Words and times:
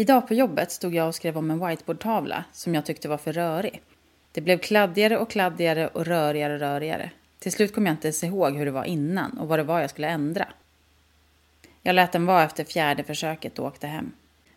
Idag 0.00 0.28
på 0.28 0.34
jobbet 0.34 0.70
stod 0.70 0.94
jag 0.94 1.08
och 1.08 1.14
skrev 1.14 1.38
om 1.38 1.50
en 1.50 1.66
whiteboardtavla 1.66 2.44
som 2.52 2.74
jag 2.74 2.86
tyckte 2.86 3.08
var 3.08 3.16
för 3.16 3.32
rörig. 3.32 3.82
Det 4.32 4.40
blev 4.40 4.58
kladdigare 4.58 5.18
och 5.18 5.30
kladdigare 5.30 5.88
och 5.88 6.06
rörigare 6.06 6.54
och 6.54 6.60
rörigare. 6.60 7.10
Till 7.38 7.52
slut 7.52 7.74
kom 7.74 7.86
jag 7.86 7.92
inte 7.92 8.06
ens 8.06 8.24
ihåg 8.24 8.56
hur 8.56 8.64
det 8.64 8.70
var 8.70 8.84
innan 8.84 9.38
och 9.38 9.48
vad 9.48 9.58
det 9.58 9.62
var 9.62 9.80
jag 9.80 9.90
skulle 9.90 10.08
ändra. 10.08 10.48
Jag 11.82 11.94
lät 11.94 12.12
den 12.12 12.26
vara 12.26 12.44
efter 12.44 12.64
fjärde 12.64 13.04
försöket 13.04 13.58
och 13.58 13.66
åkte 13.66 13.86
hem. 13.86 14.12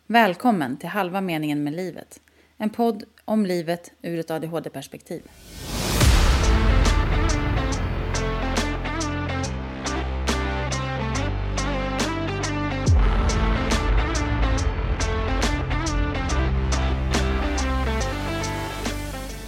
Välkommen 0.08 0.78
till 0.78 0.90
Halva 0.90 1.22
meningen 1.22 1.64
med 1.64 1.74
livet. 1.74 2.20
En 2.58 2.70
podd 2.70 3.04
om 3.26 3.46
livet 3.46 3.92
ur 4.02 4.20
ett 4.20 4.32
ADHD-perspektiv. 4.32 5.22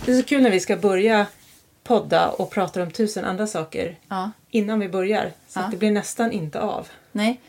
Det 0.06 0.12
är 0.12 0.16
så 0.22 0.24
kul 0.24 0.42
när 0.44 0.50
vi 0.52 0.60
ska 0.60 0.78
börja 0.78 1.28
podda 1.84 2.30
och 2.30 2.52
pratar 2.52 2.82
om 2.82 2.92
tusen 2.92 3.26
andra 3.26 3.48
saker 3.48 3.96
Ja, 4.08 4.32
innan 4.50 4.80
vi 4.80 4.90
börjar. 4.90 5.32
Så 5.48 5.60
Ja. 5.60 5.64
att 5.64 5.72
det 5.72 5.78
blir 5.78 5.92
nästan 5.92 6.32
inte 6.32 6.60
av. 6.62 6.88
nej, 7.12 7.42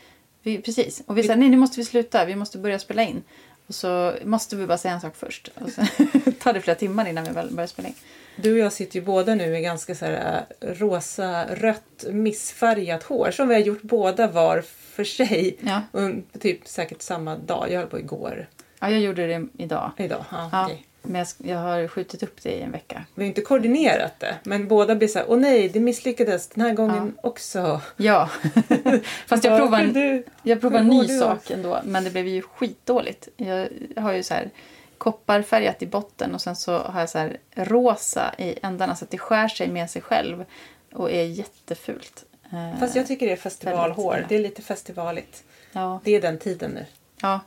vi, 0.43 0.61
precis. 0.61 1.01
Och 1.05 1.17
vi 1.17 1.23
sa 1.23 1.35
nej, 1.35 1.49
nu 1.49 1.57
måste 1.57 1.79
vi 1.79 1.85
sluta, 1.85 2.25
vi 2.25 2.35
måste 2.35 2.57
börja 2.57 2.79
spela 2.79 3.03
in. 3.03 3.23
Och 3.67 3.75
så 3.75 4.13
måste 4.23 4.55
vi 4.55 4.67
bara 4.67 4.77
säga 4.77 4.93
en 4.93 5.01
sak 5.01 5.15
först. 5.15 5.51
Och 5.55 5.69
sen 5.69 5.87
tar 6.39 6.53
det 6.53 6.61
flera 6.61 6.75
timmar 6.77 7.07
innan 7.07 7.23
vi 7.23 7.31
börjar 7.31 7.67
spela 7.67 7.87
in. 7.87 7.93
Du 8.35 8.51
och 8.53 8.57
jag 8.57 8.73
sitter 8.73 8.99
ju 8.99 9.05
båda 9.05 9.35
nu 9.35 9.49
med 9.51 9.61
ganska 9.63 9.95
så 9.95 10.05
här 10.05 10.45
äh, 10.59 10.67
rosa, 10.73 11.45
rött, 11.55 12.05
missfärgat 12.11 13.03
hår 13.03 13.31
som 13.31 13.47
vi 13.47 13.53
har 13.55 13.61
gjort 13.61 13.81
båda 13.81 14.27
var 14.27 14.61
för 14.67 15.03
sig. 15.03 15.57
Ja. 15.61 15.81
Och 15.91 16.41
typ 16.41 16.67
säkert 16.67 17.01
samma 17.01 17.35
dag. 17.37 17.71
Jag 17.71 17.79
höll 17.79 17.89
på 17.89 17.99
igår. 17.99 18.47
Ja, 18.79 18.89
jag 18.89 18.99
gjorde 19.01 19.27
det 19.27 19.47
idag. 19.57 19.91
Idag. 19.97 20.25
Ja, 20.31 20.49
Ja, 20.51 20.65
okej. 20.65 20.85
Men 21.07 21.15
jag, 21.19 21.27
jag 21.51 21.57
har 21.57 21.87
skjutit 21.87 22.23
upp 22.23 22.43
det 22.43 22.51
i 22.51 22.61
en 22.61 22.71
vecka. 22.71 23.03
Vi 23.15 23.23
har 23.23 23.27
inte 23.27 23.41
koordinerat 23.41 24.19
det. 24.19 24.35
Men 24.43 24.67
båda 24.67 24.95
blir 24.95 25.07
så 25.07 25.19
här, 25.19 25.25
åh 25.31 25.37
nej, 25.39 25.69
det 25.69 25.79
misslyckades 25.79 26.47
den 26.47 26.65
här 26.65 26.73
gången 26.73 27.17
också. 27.23 27.81
Ja, 27.97 28.29
fast 29.27 29.43
jag 29.43 29.59
provade 29.59 29.83
en, 29.83 29.93
du? 29.93 30.23
jag 30.43 30.61
provade 30.61 30.79
en 30.83 30.87
ny 30.87 31.07
sak 31.07 31.51
ändå. 31.51 31.79
Men 31.83 32.03
det 32.03 32.09
blev 32.09 32.27
ju 32.27 32.41
skitdåligt. 32.41 33.27
Jag 33.37 33.67
har 33.95 34.13
ju 34.13 34.23
så 34.23 34.33
här 34.33 34.49
kopparfärgat 34.97 35.81
i 35.81 35.87
botten 35.87 36.35
och 36.35 36.41
sen 36.41 36.55
så 36.55 36.77
har 36.77 36.99
jag 36.99 37.09
så 37.09 37.17
här 37.17 37.37
rosa 37.55 38.35
i 38.37 38.59
ändarna 38.63 38.95
så 38.95 39.05
att 39.05 39.11
det 39.11 39.17
skär 39.17 39.47
sig 39.47 39.67
med 39.67 39.89
sig 39.89 40.01
själv 40.01 40.45
och 40.93 41.11
är 41.11 41.23
jättefult. 41.23 42.25
Eh, 42.51 42.79
Fast 42.79 42.95
jag 42.95 43.07
tycker 43.07 43.25
det 43.25 43.31
är 43.31 43.37
festivalhår. 43.37 44.15
Ja. 44.17 44.25
Det 44.29 44.35
är 44.35 44.39
lite 44.39 44.61
festivaligt. 44.61 45.43
ja, 45.71 45.99
Det 46.03 46.15
är 46.15 46.21
den 46.21 46.37
tiden 46.39 46.71
nu. 46.71 46.85
ja, 47.21 47.39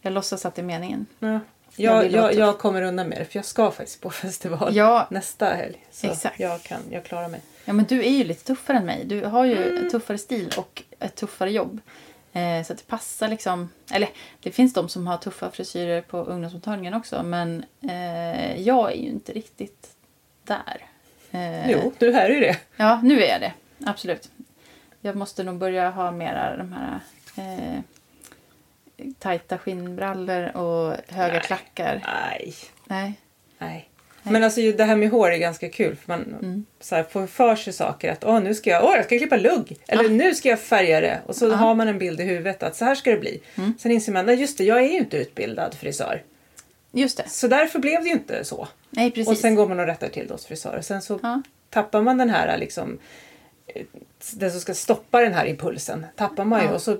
jag 0.00 0.12
låtsas 0.12 0.46
att 0.46 0.54
det 0.54 0.62
är 0.62 0.66
meningen. 0.66 1.06
Ja. 1.18 1.40
Jag 1.76 2.10
Jag, 2.10 2.34
jag, 2.34 2.58
kommer 2.58 2.82
undan 2.82 3.08
med 3.08 3.18
det 3.18 3.24
för 3.24 3.38
jag 3.38 3.44
ska 3.44 3.70
faktiskt 3.70 4.00
på 4.00 4.10
festival 4.24 4.76
Ja, 4.76 5.06
nästa 5.10 5.46
helg. 5.54 5.86
Så 5.90 6.06
Exakt. 6.06 6.40
jag, 6.40 6.62
kan, 6.62 6.80
jag 6.90 7.04
klarar 7.04 7.28
mig. 7.28 7.40
Ja, 7.64 7.72
men 7.72 7.84
du 7.84 8.04
är 8.04 8.10
ju 8.10 8.24
lite 8.24 8.44
tuffare 8.44 8.76
än 8.76 8.86
mig. 8.86 9.04
Du 9.04 9.24
har 9.24 9.44
ju 9.44 9.76
Mm. 9.76 9.90
tuffare 9.90 10.18
stil 10.18 10.52
och 10.56 10.82
ett 10.98 11.14
tuffare 11.14 11.50
jobb. 11.52 11.80
Eh, 12.32 12.62
så 12.66 12.72
att 12.72 12.78
det 12.78 12.86
passar 12.86 13.28
liksom... 13.28 13.70
Eller 13.92 14.08
det 14.42 14.50
finns 14.50 14.72
de 14.74 14.88
som 14.88 15.06
har 15.06 15.16
tuffa 15.16 15.50
frisyrer 15.50 16.00
på 16.00 16.18
ungdomsmottagningen 16.18 16.94
också. 16.94 17.22
Men 17.22 17.64
eh, 17.90 18.60
jag 18.62 18.92
är 18.92 18.96
ju 18.96 19.08
inte 19.08 19.32
riktigt 19.32 19.88
där. 20.44 20.86
Eh, 21.30 21.70
Jo, 21.70 21.92
du 21.98 22.12
här 22.12 22.30
är 22.30 22.34
ju 22.34 22.40
det. 22.40 22.56
Ja, 22.76 23.00
nu 23.02 23.22
är 23.22 23.28
jag 23.28 23.40
det. 23.40 23.52
Absolut. 23.86 24.30
Jag 25.00 25.16
måste 25.16 25.42
nog 25.42 25.56
börja 25.58 25.90
ha 25.90 26.10
mera 26.10 26.56
de 26.56 26.72
här 26.72 27.00
eh, 27.36 27.80
tajta 29.18 29.58
skinnbrallor 29.58 30.56
och 30.56 30.96
höga 31.08 31.32
Nej. 31.32 31.42
klackar. 31.42 32.02
Nej. 32.06 32.54
Nej. 32.84 33.18
Nej. 33.58 33.88
Men 34.22 34.44
alltså 34.44 34.60
det 34.60 34.84
här 34.84 34.96
med 34.96 35.10
hår 35.10 35.30
är 35.32 35.36
ganska 35.38 35.68
kul 35.68 35.96
för 35.96 36.08
man 36.08 36.22
Mm. 36.42 36.64
så 36.80 36.94
här, 36.94 37.02
får 37.02 37.26
för 37.26 37.56
sig 37.56 37.72
saker 37.72 38.12
att 38.12 38.24
åh 38.24 38.40
nu 38.40 38.54
ska 38.54 38.70
jag, 38.70 38.84
åh, 38.84 38.92
jag 38.96 39.04
ska 39.04 39.18
klippa 39.18 39.36
lugg 39.36 39.76
eller 39.88 40.02
Ja. 40.04 40.08
nu 40.10 40.34
ska 40.34 40.48
jag 40.48 40.60
färga 40.60 41.00
det 41.00 41.20
och 41.26 41.36
så 41.36 41.48
Ja. 41.48 41.54
har 41.54 41.74
man 41.74 41.88
en 41.88 41.98
bild 41.98 42.20
i 42.20 42.24
huvudet 42.24 42.62
att 42.62 42.76
så 42.76 42.84
här 42.84 42.94
ska 42.94 43.10
det 43.10 43.16
bli. 43.16 43.42
Mm. 43.54 43.74
Sen 43.78 43.92
inser 43.92 44.12
man, 44.12 44.26
nej 44.26 44.40
just 44.40 44.58
det, 44.58 44.64
jag 44.64 44.78
är 44.78 44.88
ju 44.88 44.98
inte 44.98 45.16
utbildad 45.16 45.74
frisör. 45.74 46.22
Just 46.92 47.16
det. 47.16 47.28
Så 47.28 47.48
därför 47.48 47.78
blev 47.78 48.02
det 48.02 48.06
ju 48.08 48.12
inte 48.14 48.44
så. 48.44 48.68
Nej, 48.90 49.10
precis. 49.10 49.28
Och 49.28 49.36
sen 49.36 49.54
går 49.54 49.68
man 49.68 49.80
och 49.80 49.86
rättar 49.86 50.08
till 50.08 50.26
det 50.26 50.34
hos 50.34 50.46
frisör. 50.46 50.76
Och 50.76 50.84
sen 50.84 51.02
så 51.02 51.18
Ja. 51.22 51.42
tappar 51.70 52.02
man 52.02 52.18
den 52.18 52.30
här 52.30 52.58
liksom 52.58 52.98
eh, 53.66 53.82
den 54.32 54.50
som 54.50 54.60
ska 54.60 54.74
stoppa 54.74 55.20
den 55.20 55.34
här 55.34 55.46
impulsen. 55.46 56.06
Tappar 56.16 56.44
man 56.44 56.62
ju 56.62 56.68
och 56.68 56.82
så 56.82 56.96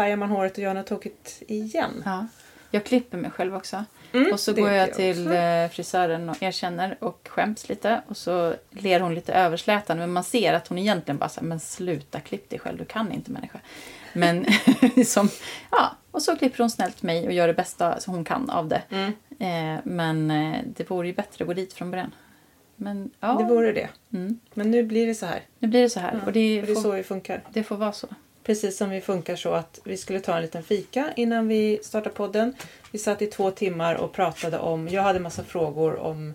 färgar 0.00 0.16
man 0.16 0.30
håret 0.30 0.52
och 0.52 0.58
gör 0.58 0.74
något 0.74 0.86
tokigt 0.86 1.42
igen. 1.48 2.02
Ja. 2.04 2.26
Jag 2.70 2.84
klipper 2.84 3.18
mig 3.18 3.30
själv 3.30 3.56
också. 3.56 3.84
Mm, 4.12 4.32
och 4.32 4.40
så 4.40 4.52
det 4.52 4.60
går 4.60 4.70
jag 4.70 4.88
jag 4.88 4.94
till 4.94 5.26
också. 5.26 5.34
eh, 5.38 5.68
frisören 5.70 6.28
och 6.28 6.42
erkänner 6.42 6.96
och 7.00 7.28
skäms 7.30 7.68
lite. 7.68 8.00
Och 8.08 8.16
så 8.16 8.54
ler 8.70 9.00
hon 9.00 9.14
lite 9.14 9.32
överslätande. 9.32 10.00
Men 10.00 10.12
man 10.12 10.24
ser 10.24 10.52
att 10.54 10.68
hon 10.68 10.78
egentligen 10.78 11.18
bara 11.18 11.28
säger 11.28 11.46
men 11.48 11.60
sluta 11.60 12.20
klipp 12.20 12.50
dig 12.50 12.58
själv, 12.58 12.78
du 12.78 12.84
kan 12.84 13.12
inte 13.12 13.30
människa. 13.30 13.58
Men 14.12 14.46
som, 15.06 15.28
ja, 15.70 15.96
och 16.10 16.22
så 16.22 16.36
klipper 16.36 16.58
hon 16.58 16.70
snällt 16.70 17.02
mig 17.02 17.26
och 17.26 17.32
gör 17.32 17.46
det 17.46 17.54
bästa 17.54 18.00
som 18.00 18.14
hon 18.14 18.24
kan 18.24 18.50
av 18.50 18.68
det. 18.68 18.82
Mm, 18.90 19.12
Eh, 19.38 19.80
men 19.84 20.30
eh, 20.30 20.60
det 20.76 20.90
vore 20.90 21.06
ju 21.08 21.14
bättre 21.14 21.44
att 21.44 21.46
gå 21.46 21.54
dit 21.54 21.72
från 21.72 21.90
början. 21.90 22.14
Men 22.76 23.10
ja, 23.20 23.32
Det 23.32 23.44
vore 23.44 23.72
det. 23.72 23.88
mm, 24.12 24.40
Men 24.54 24.70
nu 24.70 24.82
blir 24.82 25.06
det 25.06 25.14
så 25.14 25.26
här. 25.26 25.42
nu 25.58 25.68
blir 25.68 25.82
det 25.82 25.90
så 25.90 26.00
här. 26.00 26.12
och 26.26 26.32
det, 26.32 26.60
För 26.60 26.66
det 26.66 26.72
är 26.72 26.74
får, 26.74 26.82
så 26.82 26.90
vi 26.92 27.02
funkar. 27.02 27.42
det 27.52 27.62
får 27.62 27.76
vara 27.76 27.92
så. 27.92 28.06
Precis 28.44 28.76
som 28.76 28.90
vi 28.90 29.00
funkar 29.00 29.36
så 29.36 29.54
att 29.54 29.80
vi 29.84 29.96
skulle 29.96 30.20
ta 30.20 30.36
en 30.36 30.42
liten 30.42 30.62
fika 30.62 31.12
innan 31.16 31.48
vi 31.48 31.80
startar 31.82 32.10
podden. 32.10 32.54
Vi 32.92 32.98
satt 32.98 33.22
i 33.22 33.26
två 33.26 33.50
timmar 33.50 33.94
och 33.94 34.12
pratade 34.12 34.58
om, 34.58 34.88
jag 34.88 35.02
hade 35.02 35.20
massa 35.20 35.44
frågor 35.44 35.96
om 35.96 36.34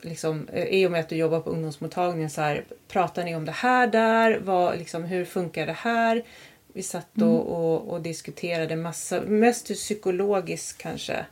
Liksom, 0.00 0.48
eh, 0.52 0.64
I 0.64 0.86
och 0.86 0.90
med 0.90 1.00
att 1.00 1.08
du 1.08 1.16
jobbar 1.16 1.40
på 1.40 1.50
ungdomsmottagningen, 1.50 2.30
så 2.30 2.40
här, 2.40 2.64
pratar 2.88 3.24
ni 3.24 3.36
om 3.36 3.44
det 3.44 3.52
här 3.52 3.86
där? 3.86 4.38
Vad, 4.44 4.78
liksom, 4.78 5.04
hur 5.04 5.24
funkar 5.24 5.66
det 5.66 5.72
här? 5.72 6.22
Vi 6.72 6.82
satt 6.82 7.16
Mm. 7.16 7.28
och, 7.28 7.74
och, 7.74 7.92
och 7.92 8.00
diskuterade 8.00 8.76
massa, 8.76 9.20
mest 9.20 9.70
ur 9.70 9.74
psykologisk 9.74 10.78
kanske 10.78 11.26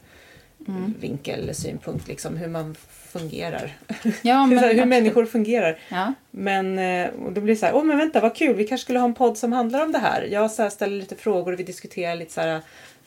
Mm. 0.68 0.94
vinkel 1.00 1.40
eller 1.40 1.52
synpunkt, 1.52 2.08
liksom, 2.08 2.36
hur 2.36 2.48
man 2.48 2.74
fungerar. 2.90 3.76
Ja, 4.22 4.46
men, 4.46 4.58
hur 4.58 4.64
absolut. 4.66 4.88
människor 4.88 5.26
fungerar. 5.26 5.78
Ja, 5.88 6.12
Men 6.30 6.78
eh, 6.78 7.08
och 7.24 7.32
då 7.32 7.40
blir 7.40 7.54
det 7.54 7.60
så 7.60 7.66
här, 7.66 7.74
åh 7.74 7.84
men 7.84 7.98
vänta 7.98 8.20
vad 8.20 8.36
kul, 8.36 8.56
vi 8.56 8.66
kanske 8.66 8.82
skulle 8.84 8.98
ha 8.98 9.06
en 9.06 9.14
podd 9.14 9.38
som 9.38 9.52
handlar 9.52 9.82
om 9.84 9.92
det 9.92 9.98
här. 9.98 10.22
Jag 10.22 10.50
så 10.50 10.62
här 10.62 10.70
ställer 10.70 10.96
lite 10.96 11.16
frågor 11.16 11.52
och 11.52 11.58
vi 11.58 11.64
diskuterar 11.64 12.14
lite 12.16 12.32
så 12.32 12.40
här, 12.40 12.60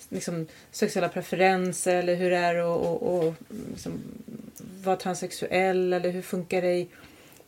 liksom, 0.09 0.47
sexuella 0.71 1.09
preferenser 1.09 1.95
eller 1.95 2.15
hur 2.15 2.29
det 2.31 2.37
är 2.37 2.55
och, 2.55 2.81
och, 3.03 3.17
och 3.27 3.33
liksom, 3.71 3.91
vara 4.83 4.95
transsexuell 4.95 5.93
eller 5.93 6.09
hur 6.09 6.21
funkar 6.21 6.61
det 6.61 6.73
i 6.75 6.87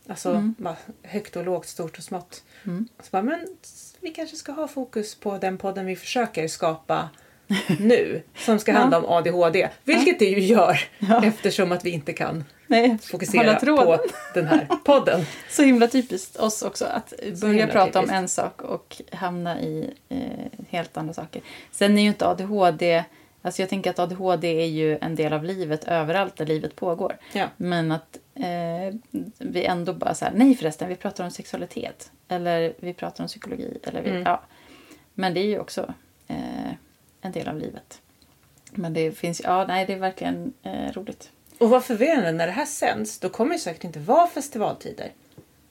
alltså, 0.08 0.30
Mm. 0.30 0.56
högt 1.04 1.36
och 1.36 1.46
lågt, 1.46 1.68
stort 1.68 1.98
och 1.98 2.04
smått. 2.04 2.44
mm. 2.64 2.88
Så 3.00 3.08
bara, 3.12 3.22
men 3.22 3.48
vi 4.00 4.10
kanske 4.10 4.36
ska 4.36 4.52
ha 4.52 4.68
fokus 4.68 5.16
på 5.16 5.38
den 5.38 5.58
podden 5.58 5.86
vi 5.86 5.96
försöker 5.96 6.48
skapa 6.48 7.10
nu 7.80 8.22
som 8.36 8.60
ska 8.60 8.74
handla 8.74 8.98
om 8.98 9.06
ADHD. 9.06 9.70
Vilket 9.84 10.20
det 10.20 10.26
ju 10.26 10.40
gör 10.40 10.80
eftersom 11.24 11.72
att 11.72 11.86
vi 11.86 11.90
inte 11.90 12.14
kan 12.14 12.44
Nej, 12.68 12.98
fokusera 12.98 13.56
på 13.56 14.00
den 14.34 14.48
här 14.48 14.68
podden. 14.86 15.26
Så 15.50 15.64
himla 15.64 15.88
typiskt 15.88 16.36
oss 16.38 16.62
också 16.62 16.86
att 16.86 17.14
börja 17.42 17.68
prata 17.68 18.00
om 18.00 18.06
typiskt. 18.06 18.14
en 18.18 18.28
sak 18.30 18.62
och 18.62 19.02
hamna 19.12 19.62
i 19.62 19.90
eh, 20.10 20.18
helt 20.70 20.98
andra 20.98 21.14
saker. 21.14 21.42
Sen 21.72 21.98
är 21.98 22.02
ju 22.02 22.08
inte 22.08 22.28
ADHD, 22.28 23.04
alltså 23.42 23.62
jag 23.62 23.70
tänker 23.70 23.90
att 23.90 24.00
ADHD 24.00 24.62
är 24.62 24.66
ju 24.66 24.98
en 25.02 25.16
del 25.16 25.34
av 25.34 25.44
livet 25.44 25.84
överallt 25.84 26.36
där 26.36 26.46
livet 26.46 26.76
pågår. 26.76 27.18
Ja. 27.34 27.48
Men 27.58 27.92
att 27.92 28.18
eh, 28.36 28.96
vi 29.38 29.66
ändå 29.66 29.94
bara 29.94 30.14
så 30.16 30.26
här, 30.26 30.32
nej 30.36 30.56
förresten, 30.56 30.90
vi 30.90 30.96
pratar 30.96 31.24
om 31.24 31.32
sexualitet. 31.32 32.12
Eller 32.28 32.74
vi 32.80 32.94
pratar 32.94 33.24
om 33.24 33.28
psykologi. 33.28 33.78
Eller 33.84 34.02
vi, 34.02 34.10
Mm. 34.10 34.22
ja. 34.26 34.42
Men 35.14 35.34
det 35.34 35.40
är 35.40 35.46
ju 35.46 35.60
också 35.60 35.94
eh, 36.28 36.72
en 37.22 37.32
del 37.32 37.48
av 37.48 37.58
livet. 37.58 38.02
Men 38.72 38.94
det 38.94 39.12
finns 39.12 39.42
ja, 39.44 39.66
nej 39.68 39.86
det 39.86 39.94
är 39.94 40.00
verkligen 40.00 40.54
eh, 40.64 40.92
roligt. 40.94 41.30
Och 41.58 41.70
vad 41.70 41.84
förvirrande, 41.84 42.32
när 42.32 42.46
det 42.48 42.54
här 42.54 42.66
sänds 42.66 43.20
då 43.20 43.30
kommer 43.30 43.54
det 43.54 43.60
säkert 43.60 43.84
inte 43.84 44.00
vara 44.00 44.28
festivaltider. 44.28 45.12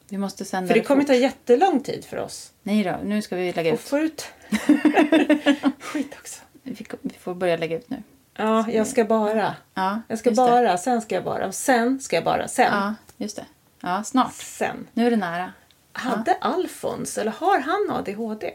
Vi 0.08 0.18
måste 0.18 0.44
sända 0.44 0.68
För 0.68 0.74
det 0.74 0.80
kommer 0.84 1.02
fort. 1.02 1.06
ta 1.08 1.14
jättelång 1.14 1.80
tid 1.80 2.04
för 2.04 2.16
oss. 2.16 2.52
Nej 2.62 2.84
då, 2.84 2.96
nu 3.04 3.22
ska 3.22 3.36
vi 3.36 3.52
lägga 3.52 3.70
Och 3.70 3.74
ut. 3.74 3.80
få 3.80 3.98
ut 3.98 4.24
skit 5.80 6.14
också. 6.20 6.40
Vi, 6.62 6.86
vi 7.02 7.14
får 7.18 7.34
börja 7.34 7.56
lägga 7.56 7.76
ut 7.78 7.90
nu. 7.90 8.02
Ja, 8.34 8.70
jag 8.70 8.86
ska 8.86 9.04
bara. 9.04 9.56
Ja, 9.74 10.00
Jag 10.08 10.18
ska 10.18 10.30
just 10.30 10.42
det. 10.42 10.50
bara, 10.50 10.78
sen 10.78 11.00
ska 11.02 11.14
jag 11.14 11.24
bara. 11.24 11.46
Och 11.46 11.54
sen 11.54 12.00
ska 12.00 12.16
jag 12.16 12.24
bara, 12.24 12.48
sen. 12.48 12.72
Ja, 12.72 12.94
just 13.16 13.36
det. 13.36 13.44
Ja, 13.80 14.02
snart. 14.04 14.34
Sen. 14.34 14.86
Nu 14.92 15.06
är 15.06 15.10
det 15.10 15.16
nära. 15.16 15.52
Hade 15.92 16.34
Alfons, 16.40 17.18
eller 17.18 17.30
har 17.32 17.58
han 17.58 17.96
ADHD? 17.98 18.52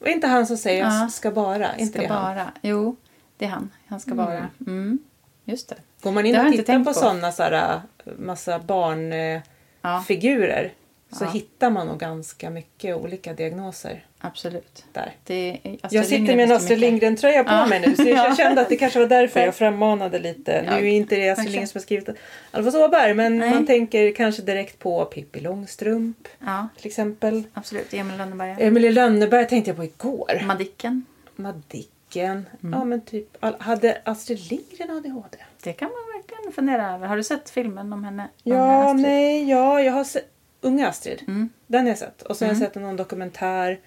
Var 0.00 0.08
inte 0.08 0.26
han 0.26 0.46
som 0.46 0.56
säger 0.56 0.84
Ja. 0.84 1.08
ska 1.08 1.30
bara? 1.30 1.76
Inte 1.76 1.92
Ska 1.98 2.08
det 2.08 2.14
han? 2.14 2.36
bara. 2.36 2.52
Jo, 2.62 2.96
det 3.36 3.44
är 3.44 3.48
han. 3.48 3.70
Han 3.86 4.00
ska 4.00 4.14
bara. 4.14 4.48
Mm. 4.66 4.98
Just 5.44 5.68
det. 5.68 5.76
Går 6.02 6.12
man 6.12 6.26
in 6.26 6.40
och 6.46 6.52
tittar 6.52 6.84
på, 6.84 6.94
sådana 6.94 7.32
så 7.32 7.42
här, 7.42 7.80
massa 8.18 8.58
barnfigurer 8.58 10.72
Ja. 11.08 11.16
så 11.16 11.24
Ja. 11.24 11.28
hittar 11.30 11.70
man 11.70 11.86
nog 11.86 11.98
ganska 11.98 12.50
mycket 12.50 12.96
olika 12.96 13.32
diagnoser. 13.34 14.04
Absolut. 14.20 14.84
där. 14.92 15.12
Det 15.24 15.34
är, 15.50 15.54
Astrid 15.82 16.00
Jag 16.00 16.06
sitter 16.06 16.36
med 16.36 16.40
en 16.40 16.48
det 16.48 16.56
Astrid. 16.56 16.78
Lindgren-tröja 16.78 17.44
på 17.44 17.50
Ja. 17.52 17.66
mig 17.66 17.80
nu 17.80 17.96
så 17.96 18.02
jag 18.02 18.10
Ja. 18.30 18.34
kände 18.36 18.60
att 18.60 18.68
det 18.68 18.76
kanske 18.76 18.98
var 18.98 19.06
därför 19.06 19.40
jag 19.40 19.54
frammanade 19.54 20.18
lite. 20.18 20.64
Ja, 20.66 20.72
nu 20.76 20.86
är 20.88 20.92
inte 20.92 21.16
det 21.16 21.28
Astrid. 21.30 21.44
Lindgren 21.46 21.68
som 21.68 21.78
har 21.78 21.82
skrivit 21.82 22.08
Alfons 22.50 22.74
Åberg 22.74 23.14
men 23.14 23.38
Nej. 23.38 23.50
man 23.50 23.66
tänker 23.66 24.12
kanske 24.12 24.42
direkt 24.42 24.78
på 24.78 25.04
Pippi 25.04 25.40
Långstrump 25.40 26.28
Ja, 26.38 26.68
till 26.76 26.86
exempel. 26.86 27.42
absolut. 27.54 27.94
Emil 27.94 28.16
Lönneberga. 28.18 28.56
Emilie 28.58 28.90
Lönneberg 28.92 29.48
tänkte 29.48 29.70
jag 29.70 29.76
på 29.76 29.84
igår. 29.84 30.42
Madicken. 30.46 31.04
Madicken. 31.36 32.46
Mm. 32.62 32.78
Ja 32.78 32.84
men 32.84 33.00
typ, 33.00 33.44
hade 33.60 33.98
Astrid 34.04 34.50
Lindgren 34.50 34.90
ADHD? 34.96 35.36
Det 35.62 35.72
kan 35.72 35.88
man 35.88 36.18
verkligen 36.20 36.52
fundera 36.52 36.94
över. 36.94 37.06
Har 37.06 37.16
du 37.16 37.22
sett 37.22 37.50
filmen 37.50 37.92
om 37.92 38.04
henne? 38.04 38.28
Ja, 38.42 38.92
nej, 38.92 39.50
ja, 39.50 39.80
jag 39.82 39.92
har 39.92 40.04
sett 40.04 40.26
Unga 40.60 40.88
Astrid. 40.88 41.22
Mm. 41.28 41.48
Den 41.66 41.80
har 41.80 41.88
jag 41.88 41.98
sett. 41.98 42.22
Och 42.22 42.36
så 42.36 42.44
har 42.44 42.50
Mm. 42.50 42.62
jag 42.62 42.68
sett 42.72 42.82
någon 42.82 42.96
dokumentär. 42.96 43.78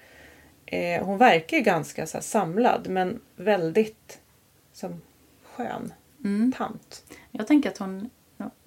Eh, 0.66 1.06
hon 1.06 1.18
verkar 1.18 1.58
ju 1.58 1.64
ganska 1.64 2.08
så 2.08 2.22
samlad 2.22 2.88
men 2.90 3.20
väldigt 3.36 4.20
som 4.74 5.02
skön 5.56 5.94
Mm. 6.24 6.52
tant. 6.58 7.04
Jag 7.32 7.48
tänker 7.48 7.70
att 7.70 7.78
hon 7.78 8.10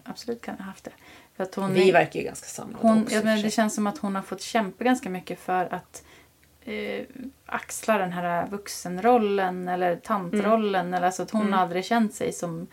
absolut 0.03 0.43
kan 0.43 0.57
ha 0.57 0.65
haft 0.65 0.85
det. 0.85 0.91
För 1.37 1.43
att 1.45 1.55
hon 1.55 1.73
Vi 1.75 1.89
är- 1.89 1.93
verkar 1.93 2.21
ju 2.21 2.27
ganska 2.27 2.47
samlade 2.47 2.89
hon, 2.89 3.03
också. 3.03 3.15
ja, 3.15 3.21
men 3.25 3.37
det 3.37 3.43
sig. 3.43 3.51
känns 3.51 3.75
som 3.75 3.87
att 3.87 3.99
hon 3.99 4.15
har 4.15 4.23
fått 4.23 4.41
kämpa 4.41 4.85
ganska 4.85 5.11
mycket 5.11 5.39
för 5.39 5.75
att 5.75 6.05
eh, 6.65 7.05
axla 7.47 7.99
den 7.99 8.13
här 8.13 8.47
vuxenrollen 8.47 9.69
eller 9.69 9.97
tantrollen. 9.97 10.95
Eller 10.95 11.07
alltså 11.07 11.23
att 11.23 11.31
hon 11.31 11.41
Mm. 11.43 11.55
aldrig 11.55 11.85
känt 11.85 12.15
sig 12.15 12.33
som 12.33 12.67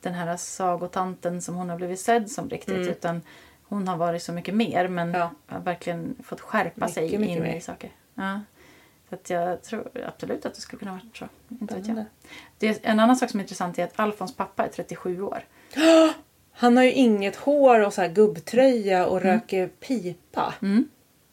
den 0.00 0.14
här 0.14 0.36
sagotanten 0.36 1.42
som 1.42 1.54
hon 1.54 1.70
har 1.70 1.76
blivit 1.76 2.00
sedd 2.00 2.30
som 2.30 2.50
riktigt. 2.50 2.76
Mm. 2.76 2.88
Utan 2.88 3.22
hon 3.62 3.88
har 3.88 3.96
varit 3.96 4.22
så 4.22 4.32
mycket 4.32 4.54
mer 4.54 4.88
men 4.88 5.12
Ja. 5.14 5.30
har 5.46 5.60
verkligen 5.60 6.16
fått 6.24 6.40
skärpa 6.40 6.88
sig 6.88 7.02
Mycket, 7.04 7.20
mycket 7.20 7.36
in 7.36 7.42
mer. 7.42 7.54
i 7.56 7.60
saker. 7.60 7.90
Ja. 8.14 8.40
Så 9.08 9.14
att 9.14 9.30
jag 9.30 9.62
tror 9.62 9.90
absolut 10.06 10.46
att 10.46 10.54
det 10.54 10.60
skulle 10.60 10.80
kunna 10.80 10.90
vara 10.90 11.02
så. 11.14 11.28
Inte 11.60 11.74
vet 11.74 11.88
jag. 11.88 12.04
Det 12.58 12.68
är, 12.68 12.76
en 12.82 13.00
annan 13.00 13.16
sak 13.16 13.30
som 13.30 13.40
är 13.40 13.44
intressant 13.44 13.78
är 13.78 13.84
att 13.84 13.92
Alfons 13.96 14.36
pappa 14.36 14.64
är 14.64 14.68
37 14.68 15.22
år. 15.22 15.44
Han 16.52 16.76
har 16.76 16.84
ju 16.84 16.92
inget 16.92 17.36
hår 17.36 17.80
och 17.80 17.94
så 17.94 18.00
här 18.00 18.08
gubbtröja 18.08 19.06
och 19.06 19.20
röker 19.22 19.68
pipa. 19.68 20.54
Mm. 20.62 20.88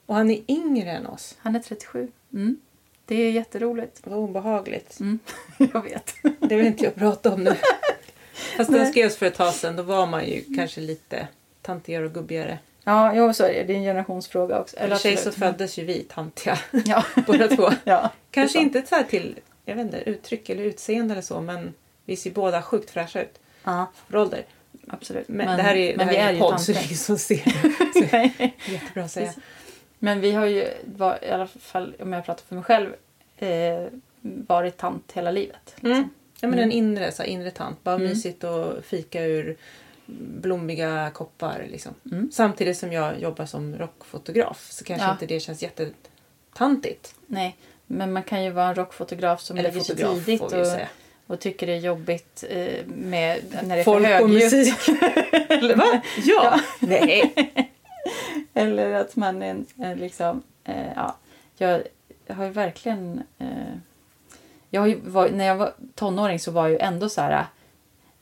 Och 0.05 0.15
han 0.15 0.31
är 0.31 0.51
yngre 0.51 0.91
än 0.91 1.07
oss. 1.07 1.35
Han 1.39 1.55
är 1.55 1.59
37. 1.59 2.11
Mm. 2.33 2.57
Det 3.05 3.15
är 3.15 3.31
jätteroligt. 3.31 4.01
Vad 4.03 4.19
obehagligt. 4.19 4.99
Mm. 4.99 5.19
Jag 5.73 5.81
vet. 5.81 6.13
Det 6.39 6.55
vill 6.55 6.65
inte 6.65 6.83
jag 6.83 6.95
prata 6.95 7.33
om 7.33 7.43
nu. 7.43 7.51
Fast 8.57 8.71
den 8.71 8.81
Nej. 8.81 8.91
skrevs 8.91 9.17
för 9.17 9.25
ett 9.25 9.35
tag 9.35 9.53
sedan. 9.53 9.75
Då 9.75 9.83
var 9.83 10.07
man 10.07 10.25
ju 10.25 10.55
kanske 10.55 10.81
lite 10.81 11.27
tantigare 11.61 12.05
och 12.05 12.13
gubbigare. 12.13 12.59
Ja, 12.83 13.13
jo, 13.15 13.33
så 13.33 13.43
är 13.43 13.53
det. 13.53 13.63
Det 13.63 13.73
är 13.73 13.77
en 13.77 13.83
generationsfråga 13.83 14.59
också. 14.59 14.77
Eller 14.77 14.95
sig 14.95 15.17
så 15.17 15.29
absolut. 15.29 15.35
föddes 15.35 15.79
ju 15.79 15.85
vi 15.85 16.03
tantiga 16.03 16.59
Ja. 16.85 17.05
båda 17.27 17.47
två. 17.47 17.69
ja. 17.83 18.09
Kanske 18.31 18.59
är 18.59 18.61
inte 18.61 18.81
så 18.85 19.03
till 19.09 19.39
jag 19.65 19.75
vet 19.75 19.85
inte, 19.85 19.97
uttryck 20.09 20.49
eller 20.49 20.63
utseende 20.63 21.13
eller 21.13 21.21
så 21.21 21.41
men 21.41 21.73
vi 22.05 22.15
ser 22.15 22.31
båda 22.31 22.61
sjukt 22.61 22.89
fräscha 22.89 23.21
ut 23.21 23.39
Ja, 23.63 23.91
för 24.07 24.17
ålder. 24.17 24.45
absolut. 24.87 25.27
Men, 25.27 25.57
det 25.57 25.63
här 25.63 25.75
är, 25.75 25.97
men 25.97 26.07
det 26.07 26.13
vi 26.13 26.19
här 26.19 26.25
är 26.25 26.29
är 26.29 26.33
ju 26.33 26.37
en 26.37 26.41
podd 26.51 26.61
så 26.61 26.71
det 26.71 26.77
är 26.79 26.83
ingen 26.85 26.97
som 26.97 27.17
ser. 27.17 27.41
Jättebra 28.71 29.03
att 29.03 29.11
säga. 29.11 29.33
Men 29.99 30.21
vi 30.21 30.31
har 30.31 30.45
ju, 30.45 30.67
var, 30.85 31.19
i 31.25 31.29
alla 31.31 31.47
fall 31.47 31.95
om 31.99 32.13
jag 32.13 32.25
pratar 32.25 32.43
för 32.47 32.55
mig 32.55 32.63
själv, 32.63 32.89
eh, 33.37 33.87
varit 34.21 34.77
tant 34.77 35.11
hela 35.13 35.31
livet. 35.31 35.73
Liksom. 35.75 35.91
Mm. 35.91 36.09
Ja, 36.41 36.47
men 36.47 36.53
Mm. 36.59 36.63
en 36.63 36.71
inre, 36.71 37.11
så 37.11 37.23
här, 37.23 37.29
inre 37.29 37.51
tant. 37.51 37.83
Bara 37.83 37.95
Mm. 37.95 38.07
mysigt 38.07 38.43
och 38.43 38.85
fika 38.85 39.23
ur 39.23 39.57
blommiga 40.19 41.11
koppar. 41.13 41.65
Liksom. 41.71 41.93
Mm. 42.11 42.29
Samtidigt 42.31 42.77
som 42.77 42.91
jag 42.93 43.19
jobbar 43.19 43.45
som 43.45 43.75
rockfotograf 43.75 44.67
så 44.71 44.83
kanske 44.83 45.07
Ja. 45.07 45.11
inte 45.11 45.25
det 45.25 45.39
känns 45.39 45.61
jättetantigt. 45.63 47.15
Nej, 47.27 47.57
men 47.87 48.13
man 48.13 48.23
kan 48.23 48.43
ju 48.43 48.49
vara 48.49 48.67
en 48.67 48.75
rockfotograf 48.75 49.41
som 49.41 49.57
Eller 49.57 49.69
lägger 49.71 49.83
sig 49.83 49.95
tidigt 49.95 50.41
och, 50.41 50.77
och 51.27 51.39
tycker 51.39 51.67
det 51.67 51.73
är 51.73 51.79
jobbigt 51.79 52.43
eh, 52.49 52.85
med, 52.85 53.39
när 53.63 53.75
det 53.75 53.81
är 53.81 53.83
Folk 53.83 54.05
för 54.05 54.13
högljutt. 54.13 54.43
musik. 54.53 54.73
Eller, 55.49 55.75
Va? 55.75 56.01
Ja! 56.23 56.59
Nej. 56.79 57.33
Eller 58.53 58.93
att 58.93 59.15
man 59.15 59.41
är 59.41 59.63
en, 59.77 59.97
liksom, 59.97 60.43
eh, 60.63 60.93
ja, 60.95 61.15
jag, 61.57 61.81
har 62.27 62.43
ju 62.43 62.49
verkligen, 62.49 63.23
eh, 63.39 63.47
jag 64.69 64.89
ju 64.89 64.99
var, 65.03 65.29
när 65.29 65.45
jag 65.45 65.55
var 65.55 65.73
tonåring 65.95 66.39
så 66.39 66.51
var 66.51 66.61
jag 66.63 66.71
ju 66.71 66.77
ändå 66.77 67.09
så 67.09 67.21
här, 67.21 67.45